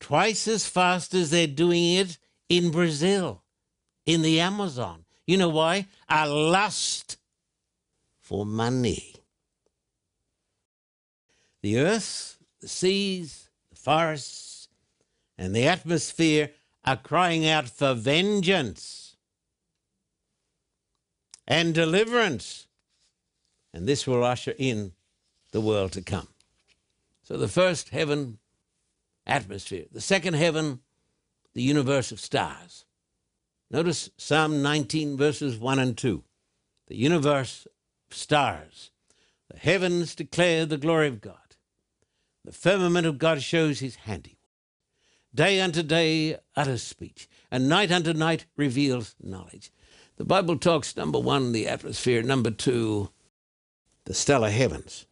twice 0.00 0.48
as 0.48 0.66
fast 0.66 1.12
as 1.12 1.28
they're 1.28 1.46
doing 1.46 1.84
it 1.96 2.16
in 2.48 2.70
Brazil, 2.70 3.42
in 4.06 4.22
the 4.22 4.40
Amazon. 4.40 5.04
You 5.26 5.36
know 5.36 5.50
why? 5.50 5.88
A 6.08 6.26
lust 6.26 7.18
for 8.22 8.46
money. 8.46 9.16
The 11.60 11.78
earth, 11.78 12.38
the 12.62 12.68
seas, 12.68 13.50
the 13.68 13.76
forests, 13.76 14.68
and 15.36 15.54
the 15.54 15.68
atmosphere 15.68 16.52
are 16.86 16.96
crying 16.96 17.46
out 17.46 17.68
for 17.68 17.92
vengeance 17.92 19.18
and 21.46 21.74
deliverance. 21.74 22.66
And 23.72 23.86
this 23.86 24.06
will 24.06 24.24
usher 24.24 24.54
in 24.58 24.92
the 25.52 25.60
world 25.60 25.92
to 25.92 26.02
come. 26.02 26.28
So 27.22 27.36
the 27.36 27.48
first 27.48 27.90
heaven, 27.90 28.38
atmosphere. 29.26 29.86
The 29.90 30.00
second 30.00 30.34
heaven, 30.34 30.80
the 31.54 31.62
universe 31.62 32.12
of 32.12 32.20
stars. 32.20 32.84
Notice 33.70 34.10
Psalm 34.16 34.62
19, 34.62 35.16
verses 35.16 35.56
1 35.56 35.78
and 35.78 35.96
2. 35.96 36.22
The 36.88 36.96
universe 36.96 37.66
of 38.10 38.16
stars. 38.16 38.90
The 39.50 39.58
heavens 39.58 40.14
declare 40.14 40.66
the 40.66 40.76
glory 40.76 41.08
of 41.08 41.20
God. 41.20 41.36
The 42.44 42.52
firmament 42.52 43.06
of 43.06 43.18
God 43.18 43.42
shows 43.42 43.80
his 43.80 43.96
handiwork. 43.96 44.38
Day 45.34 45.60
unto 45.60 45.82
day 45.82 46.36
utters 46.56 46.82
speech, 46.82 47.28
and 47.50 47.68
night 47.68 47.90
unto 47.90 48.12
night 48.12 48.44
reveals 48.56 49.14
knowledge. 49.22 49.70
The 50.16 50.24
Bible 50.24 50.58
talks, 50.58 50.94
number 50.94 51.18
one, 51.18 51.52
the 51.52 51.66
atmosphere, 51.68 52.22
number 52.22 52.50
two, 52.50 53.10
the 54.04 54.14
stellar 54.14 54.50
heavens. 54.50 55.06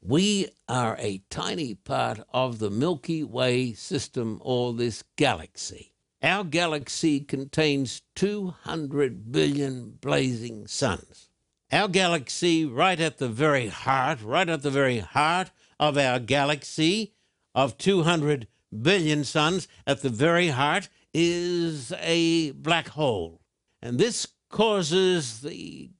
We 0.00 0.48
are 0.68 0.96
a 0.98 1.22
tiny 1.28 1.74
part 1.74 2.20
of 2.32 2.58
the 2.60 2.70
Milky 2.70 3.24
Way 3.24 3.72
system 3.72 4.38
or 4.42 4.72
this 4.72 5.02
galaxy. 5.16 5.94
Our 6.22 6.44
galaxy 6.44 7.20
contains 7.20 8.02
200 8.14 9.30
billion 9.32 9.90
blazing 10.00 10.66
suns. 10.66 11.28
our 11.70 11.88
galaxy, 11.88 12.64
right 12.64 12.98
at 12.98 13.18
the 13.18 13.28
very 13.28 13.68
heart, 13.68 14.22
right 14.22 14.48
at 14.48 14.62
the 14.62 14.70
very 14.70 15.00
heart 15.00 15.50
of 15.78 15.98
our 15.98 16.18
galaxy 16.18 17.12
of 17.54 17.76
200 17.78 18.46
billion 18.82 19.24
suns, 19.24 19.68
at 19.86 20.02
the 20.02 20.08
very 20.08 20.48
heart 20.48 20.88
is 21.12 21.92
a 22.00 22.52
black 22.52 22.88
hole. 22.88 23.40
And 23.82 23.98
this 23.98 24.26
causes 24.48 25.40
the, 25.40 25.90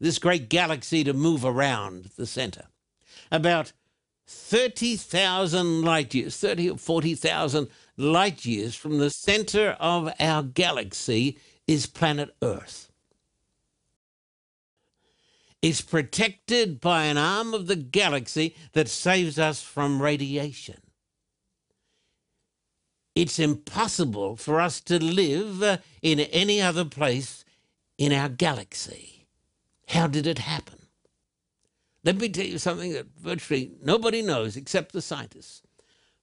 this 0.00 0.18
great 0.18 0.48
galaxy 0.48 1.04
to 1.04 1.12
move 1.12 1.44
around 1.44 2.10
the 2.16 2.26
center. 2.26 2.66
About 3.30 3.72
30,000 4.26 5.82
light 5.82 6.14
years, 6.14 6.36
30 6.36 6.70
or 6.70 6.78
40,000 6.78 7.68
light 7.96 8.44
years 8.44 8.74
from 8.74 8.98
the 8.98 9.10
center 9.10 9.76
of 9.80 10.12
our 10.18 10.42
galaxy 10.42 11.38
is 11.66 11.86
planet 11.86 12.34
Earth. 12.42 12.90
It's 15.62 15.80
protected 15.80 16.80
by 16.80 17.04
an 17.04 17.16
arm 17.16 17.54
of 17.54 17.66
the 17.66 17.76
galaxy 17.76 18.54
that 18.72 18.88
saves 18.88 19.38
us 19.38 19.62
from 19.62 20.02
radiation. 20.02 20.76
It's 23.14 23.38
impossible 23.38 24.36
for 24.36 24.60
us 24.60 24.80
to 24.82 25.02
live 25.02 25.62
uh, 25.62 25.78
in 26.02 26.20
any 26.20 26.60
other 26.60 26.84
place 26.84 27.44
in 27.96 28.12
our 28.12 28.28
galaxy. 28.28 29.15
How 29.88 30.06
did 30.06 30.26
it 30.26 30.38
happen? 30.38 30.78
Let 32.04 32.16
me 32.16 32.28
tell 32.28 32.46
you 32.46 32.58
something 32.58 32.92
that 32.92 33.06
virtually 33.18 33.72
nobody 33.82 34.22
knows 34.22 34.56
except 34.56 34.92
the 34.92 35.02
scientists. 35.02 35.62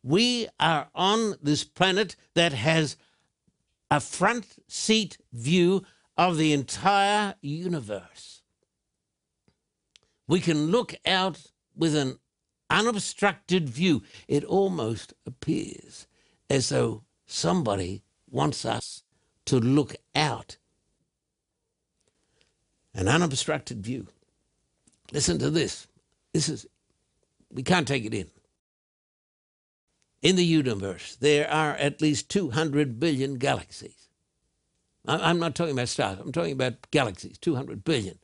We 0.02 0.48
are 0.60 0.88
on 0.94 1.36
this 1.42 1.64
planet 1.64 2.16
that 2.36 2.54
has 2.54 2.98
a 3.90 4.00
front 4.00 4.48
seat 4.68 5.18
view 5.32 5.84
of 6.18 6.38
the 6.38 6.54
entire 6.54 7.36
universe. 7.42 8.42
We 10.28 10.40
can 10.40 10.68
look 10.68 10.96
out 11.06 11.52
with 11.76 11.96
an 11.96 12.20
unobstructed 12.70 13.70
view. 13.70 14.04
It 14.28 14.44
almost 14.44 15.14
appears 15.26 16.08
as 16.50 16.70
though 16.70 17.04
somebody 17.26 18.04
wants 18.30 18.66
us 18.66 19.04
to 19.46 19.60
look 19.60 19.96
out. 20.16 20.58
An 22.96 23.08
unobstructed 23.08 23.84
view. 23.84 24.08
Listen 25.12 25.40
to 25.40 25.50
this. 25.50 25.88
This 26.34 26.50
is, 26.50 26.68
we 27.52 27.64
can't 27.64 27.88
take 27.88 28.06
it 28.06 28.14
in. 28.14 28.30
In 30.22 30.36
the 30.36 30.46
universe, 30.46 31.16
there 31.16 31.50
are 31.50 31.74
at 31.74 32.02
least 32.02 32.30
200 32.30 33.00
billion 33.00 33.36
galaxies. 33.36 34.08
I'm 35.06 35.40
not 35.40 35.54
talking 35.54 35.74
about 35.74 35.90
stars, 35.90 36.18
I'm 36.20 36.32
talking 36.32 36.54
about 36.54 36.90
galaxies, 36.92 37.38
200 37.38 37.84
billion. 37.84 38.20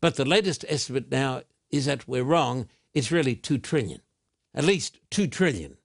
But 0.00 0.16
the 0.16 0.26
latest 0.26 0.64
estimate 0.68 1.10
now 1.10 1.42
is 1.70 1.86
that 1.86 2.06
we're 2.06 2.22
wrong. 2.22 2.68
It's 2.92 3.10
really 3.10 3.34
2 3.34 3.58
trillion, 3.58 4.02
at 4.54 4.64
least 4.64 4.98
2 5.10 5.26
trillion 5.26 5.78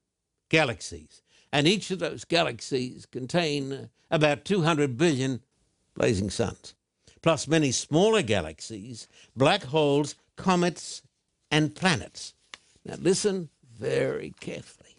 galaxies. 0.50 1.22
And 1.52 1.68
each 1.68 1.92
of 1.92 2.00
those 2.00 2.26
galaxies 2.26 3.06
contain 3.06 3.90
about 4.12 4.44
200 4.44 4.98
billion 4.98 5.42
blazing 5.96 6.30
suns, 6.30 6.74
plus 7.24 7.48
many 7.48 7.72
smaller 7.72 8.22
galaxies, 8.22 9.08
black 9.36 9.64
holes, 9.64 10.16
comets, 10.36 11.02
and 11.50 11.74
planets. 11.74 12.34
Now, 12.86 12.96
listen 13.00 13.50
very 13.80 14.34
carefully. 14.40 14.98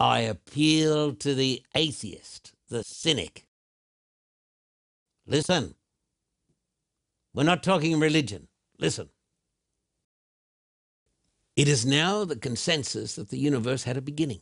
I 0.00 0.20
appeal 0.20 1.14
to 1.14 1.34
the 1.34 1.62
atheist, 1.76 2.54
the 2.68 2.82
cynic. 2.82 3.46
Listen. 5.26 5.74
We're 7.34 7.44
not 7.44 7.62
talking 7.62 8.00
religion. 8.00 8.48
Listen. 8.78 9.10
It 11.54 11.68
is 11.68 11.86
now 11.86 12.24
the 12.24 12.36
consensus 12.36 13.14
that 13.16 13.28
the 13.28 13.38
universe 13.38 13.84
had 13.84 13.96
a 13.96 14.02
beginning. 14.02 14.40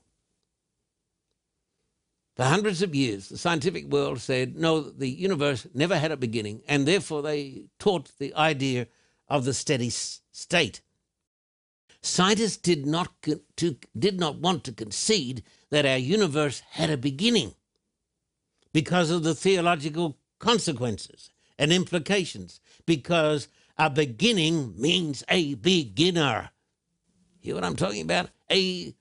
For 2.37 2.45
hundreds 2.45 2.81
of 2.81 2.95
years, 2.95 3.29
the 3.29 3.37
scientific 3.37 3.87
world 3.87 4.21
said, 4.21 4.57
no, 4.57 4.81
the 4.81 5.09
universe 5.09 5.67
never 5.75 5.99
had 5.99 6.13
a 6.13 6.17
beginning, 6.17 6.63
and 6.69 6.87
therefore 6.87 7.23
they 7.23 7.67
taught 7.79 8.13
the 8.19 8.35
idea 8.35 8.87
of 9.29 9.45
the 9.45 9.55
steady 9.55 9.91
state. 9.91 10.81
Scientists 12.03 12.57
did 12.57 12.87
not, 12.87 13.09
to, 13.57 13.77
did 13.99 14.19
not 14.19 14.37
want 14.37 14.65
to 14.65 14.73
concede 14.73 15.43
that 15.71 15.85
our 15.85 15.99
universe 15.99 16.63
had 16.71 16.89
a 16.91 16.97
beginning 16.97 17.55
because 18.73 19.11
of 19.11 19.23
the 19.23 19.35
theological 19.35 20.17
consequences 20.39 21.31
and 21.59 21.73
implications, 21.73 22.61
because 22.87 23.49
a 23.77 23.91
beginning 23.91 24.75
means 24.81 25.23
a 25.29 25.55
beginner. 25.55 26.51
Hear 27.41 27.55
what 27.57 27.65
I'm 27.65 27.77
talking 27.77 28.03
about? 28.03 28.31
A, 28.51 28.95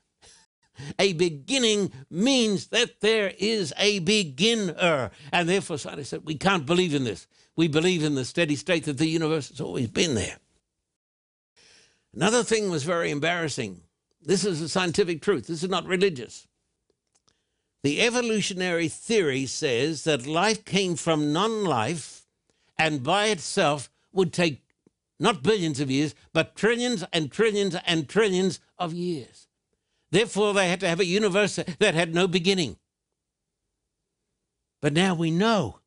a 0.97 1.13
beginning 1.13 1.91
means 2.09 2.67
that 2.67 3.01
there 3.01 3.33
is 3.37 3.73
a 3.77 3.99
beginner. 3.99 5.11
And 5.31 5.49
therefore, 5.49 5.77
scientists 5.77 6.09
said, 6.09 6.25
we 6.25 6.35
can't 6.35 6.65
believe 6.65 6.93
in 6.93 7.03
this. 7.03 7.27
We 7.55 7.67
believe 7.67 8.03
in 8.03 8.15
the 8.15 8.25
steady 8.25 8.55
state 8.55 8.85
that 8.85 8.97
the 8.97 9.07
universe 9.07 9.49
has 9.49 9.61
always 9.61 9.87
been 9.87 10.15
there. 10.15 10.37
Another 12.13 12.43
thing 12.43 12.69
was 12.69 12.83
very 12.83 13.11
embarrassing. 13.11 13.81
This 14.21 14.45
is 14.45 14.61
a 14.61 14.69
scientific 14.69 15.21
truth. 15.21 15.47
This 15.47 15.63
is 15.63 15.69
not 15.69 15.85
religious. 15.85 16.47
The 17.83 18.01
evolutionary 18.01 18.87
theory 18.87 19.45
says 19.45 20.03
that 20.03 20.25
life 20.25 20.65
came 20.65 20.95
from 20.95 21.31
non 21.31 21.63
life 21.63 22.25
and 22.77 23.03
by 23.03 23.27
itself 23.27 23.89
would 24.11 24.33
take 24.33 24.63
not 25.19 25.43
billions 25.43 25.79
of 25.79 25.91
years, 25.91 26.15
but 26.33 26.55
trillions 26.55 27.03
and 27.11 27.31
trillions 27.31 27.75
and 27.85 28.07
trillions 28.07 28.59
of 28.77 28.93
years. 28.93 29.48
Therefore, 30.11 30.53
they 30.53 30.69
had 30.69 30.79
to 30.81 30.87
have 30.87 30.99
a 30.99 31.05
universe 31.05 31.59
that 31.79 31.95
had 31.95 32.13
no 32.13 32.27
beginning. 32.27 32.77
But 34.81 34.93
now 34.93 35.13
we 35.13 35.29
know 35.31 35.79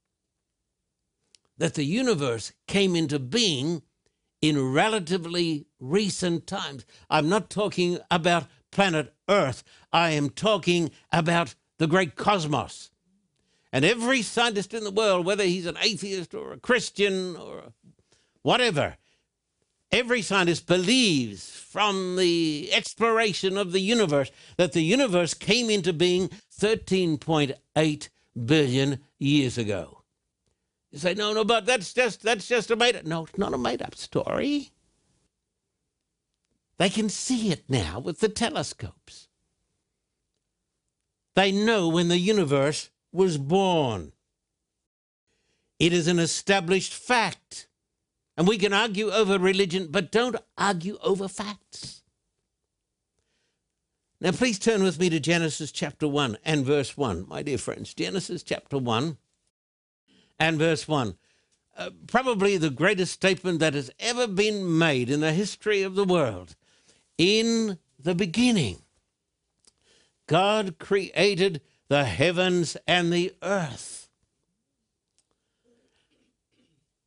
that 1.59 1.75
the 1.75 1.85
universe 1.85 2.53
came 2.67 2.95
into 2.95 3.19
being 3.19 3.83
in 4.41 4.73
relatively 4.73 5.67
recent 5.79 6.47
times. 6.47 6.85
I'm 7.09 7.29
not 7.29 7.49
talking 7.49 7.99
about 8.11 8.47
planet 8.71 9.15
Earth, 9.29 9.63
I 9.93 10.11
am 10.11 10.31
talking 10.31 10.91
about 11.13 11.55
the 11.79 11.87
great 11.87 12.17
cosmos. 12.17 12.91
And 13.73 13.85
every 13.85 14.23
scientist 14.23 14.75
in 14.75 14.85
the 14.85 14.91
world, 14.91 15.25
whether 15.25 15.45
he's 15.45 15.67
an 15.67 15.77
atheist 15.81 16.35
or 16.35 16.53
a 16.53 16.59
Christian 16.59 17.37
or 17.37 17.73
whatever, 18.43 18.97
every 19.93 20.23
scientist 20.23 20.67
believes 20.67 21.51
from 21.51 22.17
the 22.17 22.71
exploration 22.73 23.57
of 23.57 23.73
the 23.73 23.81
universe 23.81 24.31
that 24.57 24.73
the 24.73 24.83
universe 24.83 25.35
came 25.35 25.71
into 25.71 25.93
being 25.93 26.31
13.8 26.59 28.09
billion 28.47 28.99
years 29.19 29.59
ago. 29.59 30.03
You 30.91 30.99
say, 30.99 31.15
no, 31.15 31.33
no, 31.33 31.45
but 31.45 31.67
that's 31.67 31.93
just 31.93 32.23
that's 32.23 32.49
just 32.49 32.71
a 32.71 32.77
made 32.77 32.97
up. 32.97 33.05
No, 33.05 33.25
it's 33.25 33.39
not 33.39 33.55
a 33.55 33.59
made 33.59 33.83
up 33.83 33.95
story. 33.95 34.71
They 36.79 36.91
can 36.91 37.09
see 37.09 37.51
it 37.51 37.65
now 37.69 38.01
with 38.01 38.21
the 38.21 38.29
telescopes. 38.29 39.29
They 41.35 41.53
know 41.53 41.89
when 41.89 42.09
the 42.09 42.19
universe 42.19 42.91
was 43.13 43.39
born. 43.39 44.13
It 45.79 45.93
is 45.93 46.09
an 46.09 46.19
established 46.19 46.93
fact. 46.93 47.69
And 48.43 48.49
we 48.49 48.59
can 48.59 48.73
argue 48.73 49.09
over 49.13 49.39
religion, 49.39 49.87
but 49.89 50.11
don't 50.11 50.35
argue 50.59 50.99
over 51.01 51.29
facts. 51.29 52.03
Now, 54.21 54.33
please 54.33 54.59
turn 54.59 54.83
with 54.83 54.99
me 54.99 55.09
to 55.11 55.21
Genesis 55.21 55.71
chapter 55.71 56.09
1 56.09 56.39
and 56.45 56.67
verse 56.67 56.97
1, 56.97 57.29
my 57.29 57.45
dear 57.45 57.57
friends. 57.57 57.95
Genesis 57.95 58.43
chapter 58.43 58.79
1 58.79 59.17
and 60.41 60.59
verse 60.59 60.89
1. 60.89 61.15
Uh, 61.79 61.91
probably 62.09 62.57
the 62.57 62.71
greatest 62.71 63.13
statement 63.13 63.61
that 63.61 63.75
has 63.75 63.93
ever 64.01 64.27
been 64.27 64.77
made 64.77 65.09
in 65.09 65.21
the 65.21 65.33
history 65.33 65.83
of 65.83 65.95
the 65.95 66.05
world. 66.05 66.57
In 67.17 67.79
the 67.97 68.17
beginning, 68.17 68.83
God 70.27 70.81
created 70.81 71.61
the 71.87 72.07
heavens 72.07 72.77
and 72.89 73.13
the 73.13 73.37
earth. 73.41 74.02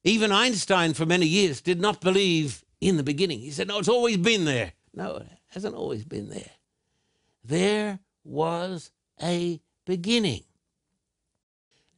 Even 0.06 0.32
Einstein, 0.32 0.94
for 0.94 1.08
many 1.08 1.26
years, 1.26 1.62
did 1.62 1.82
not 1.82 2.00
believe 2.00 2.64
in 2.80 2.96
the 2.96 3.04
beginning. 3.04 3.40
He 3.40 3.50
said, 3.50 3.68
No, 3.68 3.80
it's 3.80 3.90
always 3.90 4.18
been 4.18 4.46
there. 4.46 4.74
No, 4.94 5.18
it 5.18 5.28
hasn't 5.48 5.76
always 5.76 6.06
been 6.06 6.30
there. 6.30 6.52
There 7.44 8.00
was 8.24 8.92
a 9.22 9.60
beginning. 9.86 10.44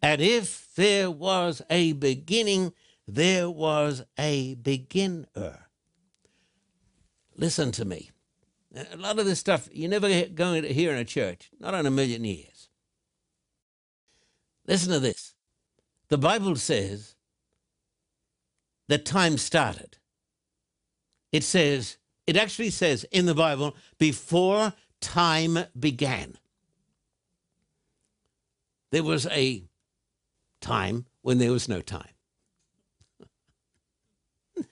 And 0.02 0.22
if 0.22 0.74
there 0.76 1.12
was 1.12 1.62
a 1.70 1.92
beginning, 1.92 2.72
there 3.06 3.50
was 3.50 4.06
a 4.18 4.56
beginner. 4.56 5.68
Listen 7.36 7.74
to 7.74 7.84
me. 7.84 8.12
A 8.94 8.96
lot 8.96 9.20
of 9.20 9.26
this 9.26 9.40
stuff 9.40 9.68
you're 9.74 9.90
never 9.90 10.08
going 10.28 10.62
to 10.62 10.74
hear 10.74 10.94
in 10.94 10.98
a 10.98 11.06
church, 11.06 11.50
not 11.60 11.74
in 11.74 11.86
a 11.86 11.92
million 11.92 12.24
years. 12.24 12.70
Listen 14.66 14.94
to 14.94 15.00
this. 15.00 15.34
The 16.08 16.18
Bible 16.18 16.56
says 16.56 17.17
that 18.88 19.06
time 19.06 19.38
started. 19.38 19.98
It 21.32 21.44
says, 21.44 21.98
it 22.26 22.38
actually 22.38 22.70
says 22.70 23.04
in 23.06 23.26
the 23.26 23.36
Bible, 23.36 23.76
before 23.98 24.74
time 25.02 25.60
began. 25.78 26.38
There 28.92 29.04
was 29.04 29.26
a 29.28 29.64
time 30.62 31.06
when 31.22 31.38
there 31.38 31.52
was 31.52 31.68
no 31.68 31.82
time. 31.82 32.14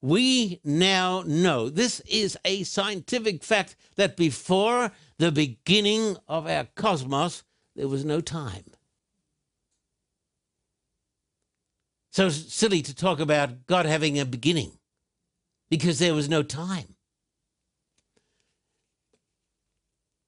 we 0.00 0.60
now 0.64 1.24
know 1.26 1.68
this 1.68 2.00
is 2.00 2.38
a 2.44 2.62
scientific 2.62 3.42
fact 3.42 3.74
that 3.96 4.16
before 4.16 4.92
the 5.18 5.32
beginning 5.32 6.16
of 6.28 6.46
our 6.46 6.68
cosmos, 6.76 7.42
there 7.74 7.88
was 7.88 8.04
no 8.04 8.20
time. 8.20 8.64
So 12.12 12.28
silly 12.28 12.82
to 12.82 12.94
talk 12.94 13.20
about 13.20 13.66
God 13.66 13.86
having 13.86 14.18
a 14.18 14.26
beginning 14.26 14.72
because 15.70 15.98
there 15.98 16.14
was 16.14 16.28
no 16.28 16.42
time. 16.42 16.94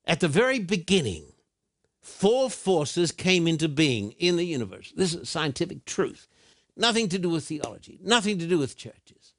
At 0.06 0.20
the 0.20 0.28
very 0.28 0.58
beginning, 0.58 1.32
four 2.00 2.50
forces 2.50 3.12
came 3.12 3.46
into 3.46 3.68
being 3.68 4.12
in 4.12 4.36
the 4.36 4.46
universe. 4.46 4.92
This 4.96 5.14
is 5.14 5.28
scientific 5.28 5.84
truth. 5.84 6.26
Nothing 6.76 7.08
to 7.10 7.18
do 7.18 7.30
with 7.30 7.44
theology, 7.46 8.00
nothing 8.02 8.38
to 8.38 8.46
do 8.46 8.58
with 8.58 8.76
churches. 8.76 9.34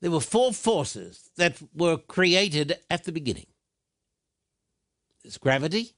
There 0.00 0.10
were 0.10 0.20
four 0.20 0.52
forces 0.52 1.30
that 1.36 1.56
were 1.74 1.96
created 1.96 2.76
at 2.90 3.04
the 3.04 3.12
beginning 3.12 3.46
there's 5.22 5.38
gravity, 5.38 5.92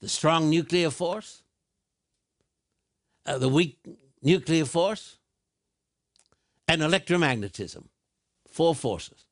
the 0.00 0.08
strong 0.08 0.48
nuclear 0.48 0.90
force, 0.90 1.41
uh, 3.26 3.38
the 3.38 3.48
weak 3.48 3.78
nuclear 4.22 4.64
force, 4.64 5.18
and 6.68 6.80
electromagnetism. 6.82 7.84
Four 8.48 8.74
forces. 8.74 9.24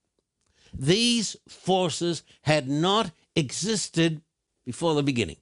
These 0.72 1.36
forces 1.48 2.22
had 2.42 2.68
not 2.68 3.10
existed 3.36 4.22
before 4.64 4.94
the 4.94 5.02
beginning 5.02 5.36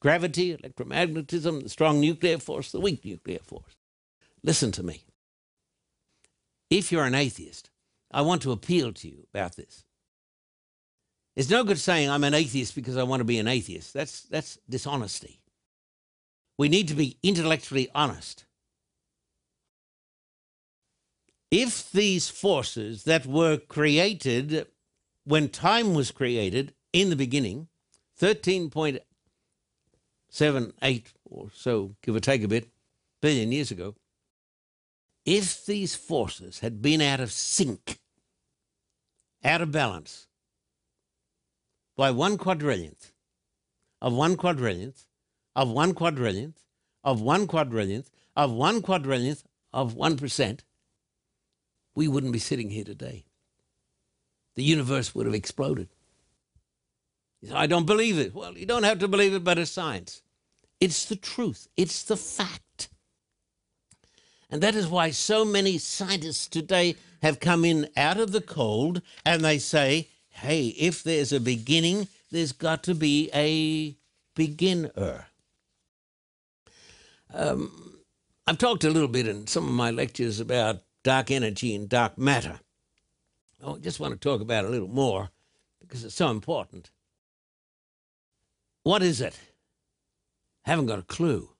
gravity, 0.00 0.54
electromagnetism, 0.54 1.62
the 1.62 1.68
strong 1.70 1.98
nuclear 1.98 2.36
force, 2.36 2.70
the 2.70 2.78
weak 2.80 3.02
nuclear 3.06 3.38
force. 3.38 3.74
Listen 4.42 4.70
to 4.70 4.82
me. 4.82 5.02
If 6.68 6.92
you're 6.92 7.04
an 7.04 7.14
atheist, 7.14 7.70
I 8.10 8.20
want 8.20 8.42
to 8.42 8.52
appeal 8.52 8.92
to 8.92 9.08
you 9.08 9.26
about 9.32 9.56
this. 9.56 9.84
It's 11.36 11.48
no 11.48 11.64
good 11.64 11.78
saying 11.78 12.10
I'm 12.10 12.22
an 12.24 12.34
atheist 12.34 12.74
because 12.74 12.98
I 12.98 13.02
want 13.02 13.20
to 13.20 13.24
be 13.24 13.38
an 13.38 13.48
atheist. 13.48 13.94
That's, 13.94 14.22
that's 14.24 14.58
dishonesty. 14.68 15.40
We 16.56 16.68
need 16.68 16.86
to 16.88 16.94
be 16.94 17.18
intellectually 17.22 17.88
honest. 17.94 18.44
If 21.50 21.90
these 21.92 22.28
forces 22.28 23.04
that 23.04 23.26
were 23.26 23.58
created 23.58 24.66
when 25.24 25.48
time 25.48 25.94
was 25.94 26.10
created 26.10 26.74
in 26.92 27.08
the 27.10 27.16
beginning, 27.16 27.68
13.78 28.20 31.02
or 31.24 31.50
so, 31.54 31.94
give 32.02 32.14
or 32.14 32.20
take 32.20 32.42
a 32.42 32.48
bit, 32.48 32.68
billion 33.20 33.52
years 33.52 33.70
ago, 33.70 33.94
if 35.24 35.64
these 35.64 35.94
forces 35.94 36.58
had 36.60 36.82
been 36.82 37.00
out 37.00 37.20
of 37.20 37.32
sync, 37.32 37.98
out 39.42 39.62
of 39.62 39.72
balance, 39.72 40.26
by 41.96 42.10
one 42.10 42.36
quadrillionth 42.36 43.12
of 44.02 44.12
one 44.12 44.36
quadrillionth 44.36 45.06
of 45.54 45.70
one 45.70 45.94
quadrillionth 45.94 46.54
of 47.02 47.20
one 47.20 47.46
quadrillionth 47.46 48.10
of 48.36 48.52
one 48.52 48.82
quadrillionth 48.82 49.44
of 49.72 49.94
one 49.94 50.16
percent, 50.16 50.64
we 51.94 52.08
wouldn't 52.08 52.32
be 52.32 52.38
sitting 52.38 52.70
here 52.70 52.84
today. 52.84 53.24
The 54.56 54.62
universe 54.62 55.14
would 55.14 55.26
have 55.26 55.34
exploded. 55.34 55.88
I 57.52 57.66
don't 57.66 57.86
believe 57.86 58.18
it. 58.18 58.34
Well, 58.34 58.56
you 58.56 58.66
don't 58.66 58.84
have 58.84 59.00
to 59.00 59.08
believe 59.08 59.34
it, 59.34 59.44
but 59.44 59.58
it's 59.58 59.70
science. 59.70 60.22
It's 60.80 61.04
the 61.04 61.16
truth, 61.16 61.68
it's 61.76 62.02
the 62.02 62.16
fact. 62.16 62.88
And 64.50 64.62
that 64.62 64.74
is 64.74 64.86
why 64.86 65.10
so 65.10 65.44
many 65.44 65.78
scientists 65.78 66.46
today 66.46 66.96
have 67.22 67.40
come 67.40 67.64
in 67.64 67.88
out 67.96 68.18
of 68.18 68.32
the 68.32 68.40
cold 68.40 69.02
and 69.24 69.44
they 69.44 69.58
say, 69.58 70.08
hey, 70.28 70.68
if 70.68 71.02
there's 71.02 71.32
a 71.32 71.40
beginning, 71.40 72.08
there's 72.30 72.52
got 72.52 72.82
to 72.84 72.94
be 72.94 73.30
a 73.34 73.96
beginner. 74.34 75.26
Um, 77.34 77.98
I've 78.46 78.58
talked 78.58 78.84
a 78.84 78.90
little 78.90 79.08
bit 79.08 79.26
in 79.26 79.46
some 79.46 79.64
of 79.64 79.74
my 79.74 79.90
lectures 79.90 80.38
about 80.38 80.82
dark 81.02 81.30
energy 81.30 81.74
and 81.74 81.88
dark 81.88 82.16
matter. 82.16 82.60
I 83.64 83.76
just 83.78 83.98
want 83.98 84.12
to 84.12 84.20
talk 84.20 84.40
about 84.40 84.64
it 84.64 84.68
a 84.68 84.70
little 84.70 84.88
more 84.88 85.30
because 85.80 86.04
it's 86.04 86.14
so 86.14 86.28
important. 86.30 86.90
What 88.82 89.02
is 89.02 89.20
it? 89.20 89.38
Haven't 90.62 90.86
got 90.86 90.98
a 90.98 91.02
clue. 91.02 91.50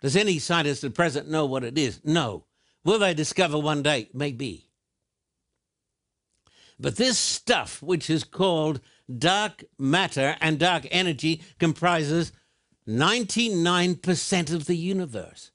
Does 0.00 0.16
any 0.16 0.38
scientist 0.38 0.84
at 0.84 0.94
present 0.94 1.30
know 1.30 1.44
what 1.46 1.64
it 1.64 1.76
is? 1.76 2.00
No. 2.04 2.44
Will 2.84 2.98
they 2.98 3.14
discover 3.14 3.58
one 3.58 3.82
day? 3.82 4.08
Maybe. 4.12 4.68
But 6.78 6.96
this 6.96 7.18
stuff, 7.18 7.82
which 7.82 8.10
is 8.10 8.24
called 8.24 8.80
dark 9.16 9.64
matter 9.78 10.36
and 10.40 10.58
dark 10.58 10.86
energy, 10.90 11.42
comprises 11.58 12.32
99% 12.88 14.52
of 14.52 14.66
the 14.66 14.76
universe. 14.76 15.50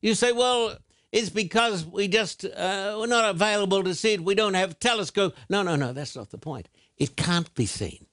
You 0.00 0.14
say, 0.14 0.32
well, 0.32 0.76
it's 1.12 1.28
because 1.28 1.84
we 1.84 2.08
just, 2.08 2.44
uh, 2.44 2.96
we're 2.98 3.06
not 3.06 3.28
available 3.28 3.82
to 3.82 3.94
see 3.94 4.14
it. 4.14 4.24
We 4.24 4.34
don't 4.34 4.54
have 4.54 4.78
telescope. 4.78 5.34
No, 5.48 5.62
no, 5.62 5.76
no, 5.76 5.92
that's 5.92 6.16
not 6.16 6.30
the 6.30 6.38
point. 6.38 6.68
It 6.96 7.16
can't 7.16 7.52
be 7.54 7.66
seen. 7.66 8.06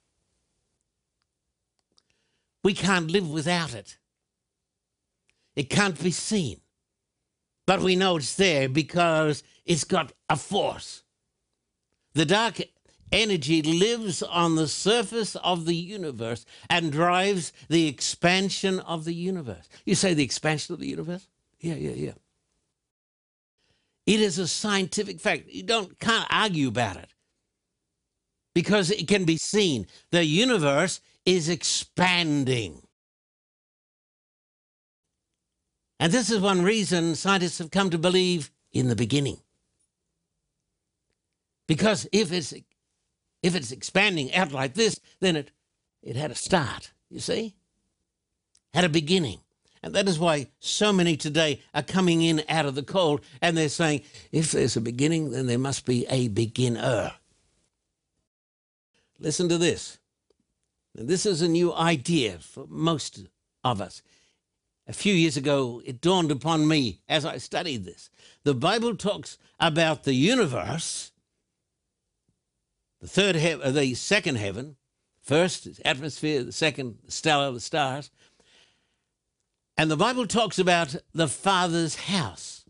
We 2.64 2.74
can't 2.74 3.10
live 3.10 3.30
without 3.30 3.74
it. 3.74 3.98
It 5.56 5.70
can't 5.70 6.02
be 6.02 6.12
seen. 6.12 6.60
But 7.66 7.82
we 7.82 7.96
know 7.96 8.18
it's 8.18 8.36
there 8.36 8.68
because 8.68 9.44
it's 9.66 9.84
got 9.84 10.12
a 10.30 10.36
force. 10.36 11.04
The 12.14 12.26
dark 12.26 12.62
energy 13.12 13.62
lives 13.62 14.22
on 14.22 14.56
the 14.56 14.68
surface 14.68 15.36
of 15.38 15.66
the 15.66 15.76
universe 15.76 16.46
and 16.70 16.92
drives 16.92 17.54
the 17.70 17.88
expansion 17.88 18.80
of 18.82 19.06
the 19.06 19.14
universe. 19.14 19.68
You 19.86 19.96
say 19.96 20.14
the 20.14 20.24
expansion 20.24 20.74
of 20.74 20.80
the 20.80 20.88
universe? 20.88 21.28
Yeah, 21.60 21.76
yeah, 21.76 21.92
yeah. 21.92 22.12
It 24.06 24.22
is 24.22 24.40
a 24.40 24.48
scientific 24.48 25.20
fact. 25.20 25.48
You 25.50 25.64
don't 25.64 26.00
can't 26.00 26.28
argue 26.30 26.70
about 26.70 26.98
it. 26.98 27.10
Because 28.54 28.90
it 28.90 29.08
can 29.08 29.26
be 29.26 29.38
seen. 29.38 29.86
The 30.12 30.24
universe 30.24 31.02
is 31.26 31.50
expanding. 31.50 32.82
And 36.00 36.12
this 36.12 36.30
is 36.30 36.40
one 36.40 36.64
reason 36.64 37.16
scientists 37.16 37.58
have 37.58 37.72
come 37.72 37.90
to 37.90 37.98
believe 37.98 38.52
in 38.72 38.88
the 38.88 38.96
beginning. 38.96 39.40
Because 41.68 42.08
if 42.12 42.32
it's 42.32 42.54
if 43.48 43.56
it's 43.56 43.72
expanding 43.72 44.34
out 44.36 44.52
like 44.52 44.76
this, 44.76 45.00
then 45.20 45.36
it 45.36 45.52
it 46.04 46.16
had 46.16 46.32
a 46.32 46.36
start, 46.36 46.92
you 47.10 47.20
see? 47.20 47.56
Had 48.74 48.86
a 48.86 48.90
beginning. 48.90 49.40
And 49.84 49.94
that 49.94 50.08
is 50.08 50.20
why 50.20 50.48
so 50.60 50.92
many 50.94 51.18
today 51.18 51.62
are 51.74 51.84
coming 51.84 52.22
in 52.22 52.44
out 52.50 52.66
of 52.66 52.76
the 52.76 52.84
cold 52.84 53.22
and 53.42 53.58
they're 53.58 53.70
saying, 53.70 54.02
if 54.32 54.52
there's 54.52 54.78
a 54.78 54.82
beginning, 54.82 55.32
then 55.32 55.48
there 55.48 55.60
must 55.60 55.86
be 55.86 56.06
a 56.08 56.28
beginner. 56.30 57.14
Listen 59.20 59.50
to 59.50 59.58
this. 59.58 59.98
this 60.94 61.26
is 61.26 61.42
a 61.42 61.48
new 61.48 61.74
idea 61.74 62.38
for 62.40 62.66
most 62.68 63.28
of 63.64 63.82
us. 63.82 64.02
A 64.88 64.94
few 64.94 65.14
years 65.14 65.36
ago, 65.36 65.82
it 65.86 66.02
dawned 66.02 66.32
upon 66.32 66.68
me 66.68 67.02
as 67.10 67.26
I 67.26 67.38
studied 67.38 67.84
this. 67.84 68.10
The 68.44 68.54
Bible 68.54 68.96
talks 68.96 69.38
about 69.60 70.04
the 70.04 70.14
universe 70.14 71.12
the 73.02 73.08
third 73.08 73.36
heaven, 73.36 73.68
uh, 73.68 73.72
the 73.72 73.94
second 73.94 74.38
heaven, 74.38 74.78
first 75.22 75.68
is 75.68 75.80
atmosphere, 75.86 76.44
the 76.44 76.52
second 76.52 76.98
stellar, 77.08 77.52
the 77.52 77.60
stars. 77.60 78.10
And 79.78 79.92
the 79.92 79.98
Bible 79.98 80.26
talks 80.26 80.58
about 80.58 80.96
the 81.14 81.28
Father's 81.28 81.96
house. 81.96 82.66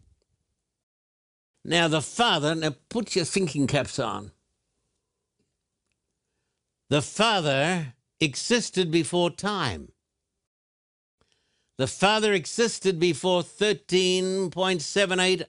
Now, 1.64 1.88
the 1.88 2.02
Father, 2.02 2.56
now 2.56 2.76
put 2.90 3.16
your 3.16 3.26
thinking 3.26 3.68
caps 3.68 4.00
on. 4.00 4.32
The 6.90 7.02
Father 7.02 7.94
existed 8.20 8.92
before 8.92 9.30
time. 9.30 9.94
The 11.78 11.88
Father 11.88 12.34
existed 12.34 13.00
before 13.00 13.44
13.78 13.44 15.44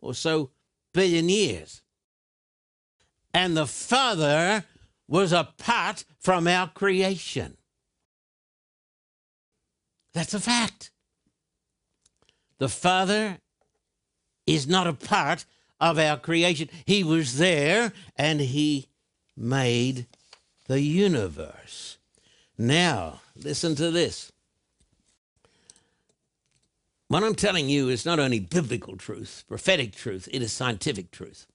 or 0.00 0.14
so 0.14 0.50
billion 0.94 1.28
years 1.28 1.82
and 3.32 3.56
the 3.56 3.66
Father 3.66 4.64
was 5.08 5.32
apart 5.32 6.04
from 6.18 6.46
our 6.46 6.68
creation. 6.68 7.56
That's 10.12 10.34
a 10.34 10.40
fact. 10.40 10.90
the 12.58 12.68
Father 12.68 13.38
is 14.46 14.66
not 14.68 14.86
a 14.86 14.92
part 14.92 15.44
of 15.80 15.98
our 15.98 16.16
creation. 16.18 16.68
He 16.84 17.02
was 17.02 17.38
there 17.38 17.92
and 18.16 18.40
He 18.40 18.88
made 19.36 20.06
the 20.66 20.80
universe. 20.80 21.96
Now, 22.58 23.20
listen 23.34 23.74
to 23.76 23.90
this. 23.90 24.30
What 27.08 27.24
I'm 27.24 27.34
telling 27.34 27.68
you 27.68 27.88
is 27.88 28.04
not 28.06 28.20
only 28.20 28.38
biblical 28.38 28.96
truth, 28.96 29.44
prophetic 29.48 29.94
truth, 29.94 30.28
it 30.30 30.42
is 30.42 30.52
scientific 30.52 31.10
truth. 31.10 31.46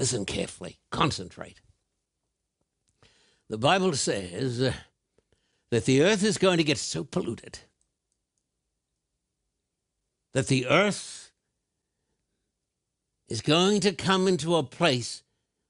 Listen 0.00 0.24
carefully, 0.24 0.78
concentrate. 0.90 1.60
The 3.50 3.58
Bible 3.58 3.92
says 3.92 4.62
uh, 4.62 4.72
that 5.70 5.84
the 5.84 6.00
earth 6.00 6.24
is 6.24 6.38
going 6.38 6.56
to 6.56 6.64
get 6.64 6.78
so 6.78 7.04
polluted 7.04 7.58
that 10.32 10.46
the 10.46 10.66
earth 10.68 11.32
is 13.28 13.42
going 13.42 13.80
to 13.80 13.92
come 13.92 14.26
into 14.26 14.56
a 14.56 14.62
place 14.62 15.22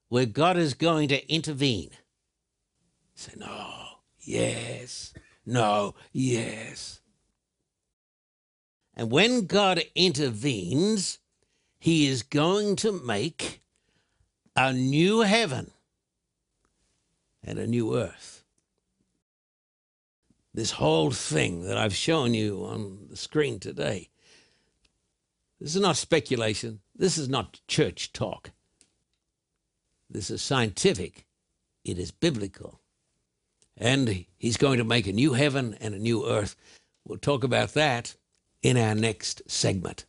where 0.07 0.25
God 0.25 0.55
is 0.55 0.75
going 0.75 1.09
to 1.09 1.29
intervene. 1.29 1.91
Say, 3.15 3.33
no, 3.35 3.83
yes, 4.21 5.13
no, 5.45 5.93
yes. 6.13 7.01
And 8.95 9.11
when 9.11 9.45
God 9.45 9.83
intervenes, 9.93 11.19
he 11.79 12.07
is 12.07 12.23
going 12.23 12.77
to 12.77 12.93
make 12.93 13.57
a 14.55 14.73
new 14.73 15.21
heaven 15.21 15.71
and 17.43 17.57
a 17.59 17.67
new 17.67 17.95
earth. 17.95 18.43
This 20.53 20.71
whole 20.71 21.11
thing 21.11 21.63
that 21.63 21.77
I've 21.77 21.95
shown 21.95 22.33
you 22.33 22.65
on 22.65 23.07
the 23.09 23.15
screen 23.15 23.59
today, 23.59 24.09
this 25.59 25.75
is 25.75 25.81
not 25.81 25.95
speculation. 25.95 26.81
This 26.95 27.17
is 27.17 27.29
not 27.29 27.61
church 27.67 28.11
talk. 28.11 28.51
This 30.09 30.29
is 30.29 30.41
scientific. 30.41 31.25
It 31.85 31.97
is 31.97 32.11
biblical. 32.11 32.81
And 33.77 34.25
he's 34.37 34.57
going 34.57 34.77
to 34.79 34.83
make 34.83 35.07
a 35.07 35.13
new 35.13 35.33
heaven 35.33 35.77
and 35.79 35.95
a 35.95 35.99
new 35.99 36.27
earth. 36.27 36.55
We'll 37.05 37.17
talk 37.17 37.43
about 37.43 37.73
that 37.73 38.15
in 38.61 38.77
our 38.77 38.93
next 38.93 39.41
segment. 39.47 40.05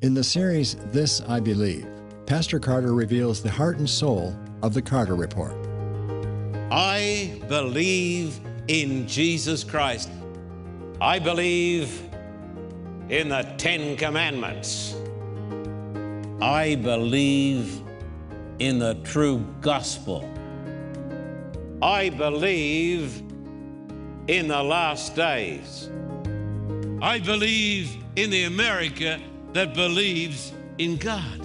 In 0.00 0.14
the 0.14 0.22
series 0.22 0.76
This 0.92 1.22
I 1.22 1.40
Believe, 1.40 1.84
Pastor 2.24 2.60
Carter 2.60 2.94
reveals 2.94 3.42
the 3.42 3.50
heart 3.50 3.78
and 3.78 3.90
soul 3.90 4.32
of 4.62 4.72
the 4.72 4.80
Carter 4.80 5.16
Report. 5.16 5.52
I 6.70 7.42
believe 7.48 8.38
in 8.68 9.08
Jesus 9.08 9.64
Christ. 9.64 10.08
I 11.00 11.18
believe 11.18 12.08
in 13.08 13.30
the 13.30 13.42
Ten 13.58 13.96
Commandments. 13.96 14.94
I 16.40 16.76
believe 16.76 17.82
in 18.60 18.78
the 18.78 18.94
true 19.02 19.44
gospel. 19.60 20.32
I 21.82 22.10
believe 22.10 23.20
in 24.28 24.46
the 24.46 24.62
last 24.62 25.16
days. 25.16 25.90
I 27.02 27.18
believe 27.18 27.96
in 28.14 28.30
the 28.30 28.44
America 28.44 29.20
that 29.52 29.74
believes 29.74 30.52
in 30.78 30.96
God. 30.96 31.40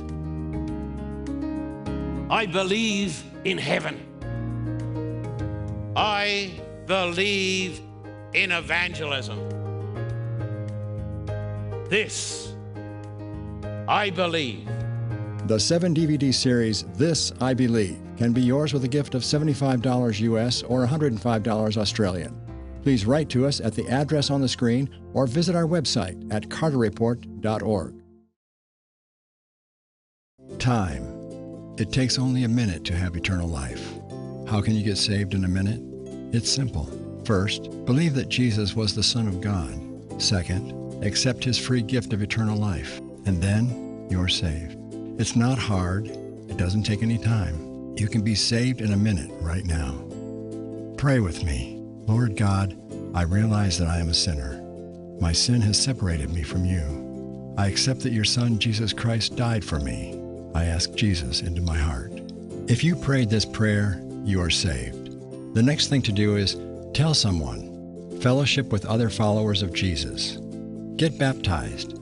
I 2.31 2.45
believe 2.45 3.23
in 3.43 3.57
heaven. 3.57 3.99
I 5.95 6.51
believe 6.85 7.81
in 8.33 8.51
evangelism. 8.51 9.37
This, 11.89 12.55
I 13.87 14.09
believe. 14.09 14.67
The 15.45 15.59
seven 15.59 15.93
DVD 15.93 16.33
series 16.33 16.83
This 16.95 17.33
I 17.41 17.53
Believe 17.53 17.99
can 18.17 18.31
be 18.31 18.41
yours 18.41 18.73
with 18.73 18.83
a 18.85 18.87
gift 18.87 19.13
of 19.13 19.21
$75 19.21 20.19
US 20.21 20.63
or 20.63 20.87
$105 20.87 21.77
Australian. 21.77 22.42
Please 22.83 23.05
write 23.05 23.29
to 23.29 23.45
us 23.45 23.61
at 23.61 23.73
the 23.73 23.87
address 23.87 24.29
on 24.29 24.41
the 24.41 24.49
screen 24.49 24.89
or 25.13 25.25
visit 25.25 25.55
our 25.55 25.63
website 25.63 26.31
at 26.33 26.49
carterreport.org. 26.49 27.95
Time. 30.59 31.75
It 31.77 31.91
takes 31.91 32.19
only 32.19 32.43
a 32.43 32.49
minute 32.49 32.83
to 32.85 32.95
have 32.95 33.15
eternal 33.15 33.47
life. 33.47 33.93
How 34.47 34.61
can 34.61 34.75
you 34.75 34.83
get 34.83 34.97
saved 34.97 35.33
in 35.33 35.45
a 35.45 35.47
minute? 35.47 35.79
It's 36.35 36.51
simple. 36.51 36.89
First, 37.25 37.85
believe 37.85 38.13
that 38.15 38.27
Jesus 38.27 38.75
was 38.75 38.93
the 38.93 39.01
Son 39.01 39.27
of 39.27 39.39
God. 39.39 40.21
Second, 40.21 41.03
accept 41.03 41.43
his 41.43 41.57
free 41.57 41.81
gift 41.81 42.11
of 42.11 42.21
eternal 42.21 42.57
life. 42.57 42.99
And 43.25 43.41
then 43.41 44.07
you're 44.09 44.27
saved. 44.27 44.77
It's 45.17 45.37
not 45.37 45.57
hard. 45.57 46.07
It 46.07 46.57
doesn't 46.57 46.83
take 46.83 47.01
any 47.01 47.17
time. 47.17 47.95
You 47.97 48.09
can 48.09 48.21
be 48.21 48.35
saved 48.35 48.81
in 48.81 48.91
a 48.91 48.97
minute 48.97 49.31
right 49.39 49.65
now. 49.65 49.95
Pray 50.97 51.19
with 51.19 51.43
me. 51.45 51.82
Lord 52.05 52.35
God, 52.35 52.77
I 53.15 53.21
realize 53.21 53.77
that 53.77 53.87
I 53.87 53.99
am 53.99 54.09
a 54.09 54.13
sinner. 54.13 54.61
My 55.21 55.31
sin 55.31 55.61
has 55.61 55.81
separated 55.81 56.31
me 56.31 56.43
from 56.43 56.65
you. 56.65 57.55
I 57.57 57.67
accept 57.67 58.01
that 58.01 58.11
your 58.11 58.25
Son, 58.25 58.59
Jesus 58.59 58.91
Christ, 58.91 59.37
died 59.37 59.63
for 59.63 59.79
me. 59.79 60.19
I 60.53 60.65
ask 60.65 60.93
Jesus 60.95 61.41
into 61.41 61.61
my 61.61 61.77
heart. 61.77 62.11
If 62.67 62.83
you 62.83 62.95
prayed 62.95 63.29
this 63.29 63.45
prayer, 63.45 64.03
you 64.25 64.41
are 64.41 64.49
saved. 64.49 65.55
The 65.55 65.63
next 65.63 65.87
thing 65.87 66.01
to 66.01 66.11
do 66.11 66.35
is 66.35 66.57
tell 66.93 67.13
someone, 67.13 68.19
fellowship 68.21 68.71
with 68.71 68.85
other 68.85 69.09
followers 69.09 69.61
of 69.61 69.73
Jesus. 69.73 70.37
Get 70.97 71.17
baptized, 71.17 71.93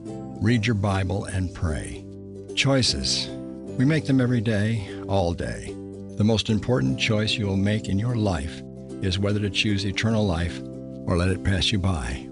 read 0.42 0.66
your 0.66 0.76
Bible, 0.76 1.26
and 1.26 1.54
pray. 1.54 2.04
Choices. 2.56 3.28
We 3.78 3.86
make 3.86 4.06
them 4.06 4.20
every 4.20 4.42
day, 4.42 4.90
all 5.08 5.34
day. 5.34 5.76
The 6.18 6.24
most 6.24 6.50
important 6.50 7.00
choice 7.00 7.34
you 7.34 7.46
will 7.46 7.58
make 7.58 7.88
in 7.88 8.00
your 8.00 8.16
life 8.16 8.64
is 9.02 9.20
whether 9.20 9.40
to 9.40 9.50
choose 9.50 9.86
eternal 9.86 10.26
life 10.26 10.62
or 11.06 11.18
let 11.18 11.30
it 11.30 11.44
pass 11.44 11.72
you 11.72 11.80
by. 11.80 12.28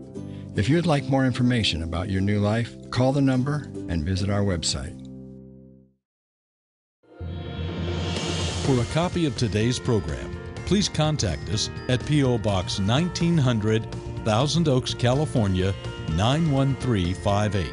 If 0.56 0.68
you'd 0.68 0.86
like 0.86 1.06
more 1.06 1.26
information 1.26 1.84
about 1.84 2.10
your 2.10 2.22
new 2.22 2.40
life, 2.40 2.76
call 2.92 3.14
the 3.14 3.22
number 3.22 3.72
and 3.88 4.06
visit 4.06 4.30
our 4.30 4.42
website. 4.42 4.96
For 8.66 8.80
a 8.80 8.86
copy 8.94 9.26
of 9.26 9.36
today's 9.38 9.80
program, 9.80 10.38
please 10.66 10.90
contact 10.90 11.50
us 11.50 11.70
at 11.88 12.06
P.O. 12.06 12.38
Box 12.40 12.80
1900, 12.80 13.92
Thousand 14.24 14.68
Oaks, 14.68 14.94
California 14.94 15.74
91358. 16.10 17.72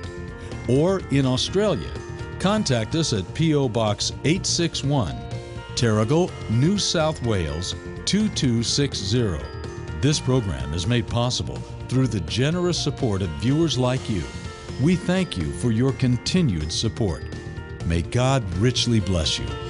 Or 0.69 1.01
in 1.11 1.27
Australia, 1.27 1.91
contact 2.39 2.95
us 2.95 3.13
at 3.13 3.35
P.O. 3.35 3.69
Box 3.69 4.13
861, 4.25 5.15
Terrigal, 5.75 6.31
New 6.51 6.79
South 6.79 7.23
Wales 7.27 7.75
2260. 8.07 9.39
This 10.01 10.21
program 10.21 10.73
is 10.73 10.87
made 10.87 11.09
possible 11.09 11.57
through 11.89 12.07
the 12.07 12.21
generous 12.21 12.79
support 12.79 13.21
of 13.21 13.29
viewers 13.41 13.77
like 13.77 14.09
you. 14.09 14.23
We 14.81 14.95
thank 14.95 15.37
you 15.37 15.53
for 15.55 15.73
your 15.73 15.93
continued 15.93 16.71
support. 16.71 17.25
May 17.85 18.03
God 18.03 18.45
richly 18.59 19.01
bless 19.01 19.41
you. 19.41 19.66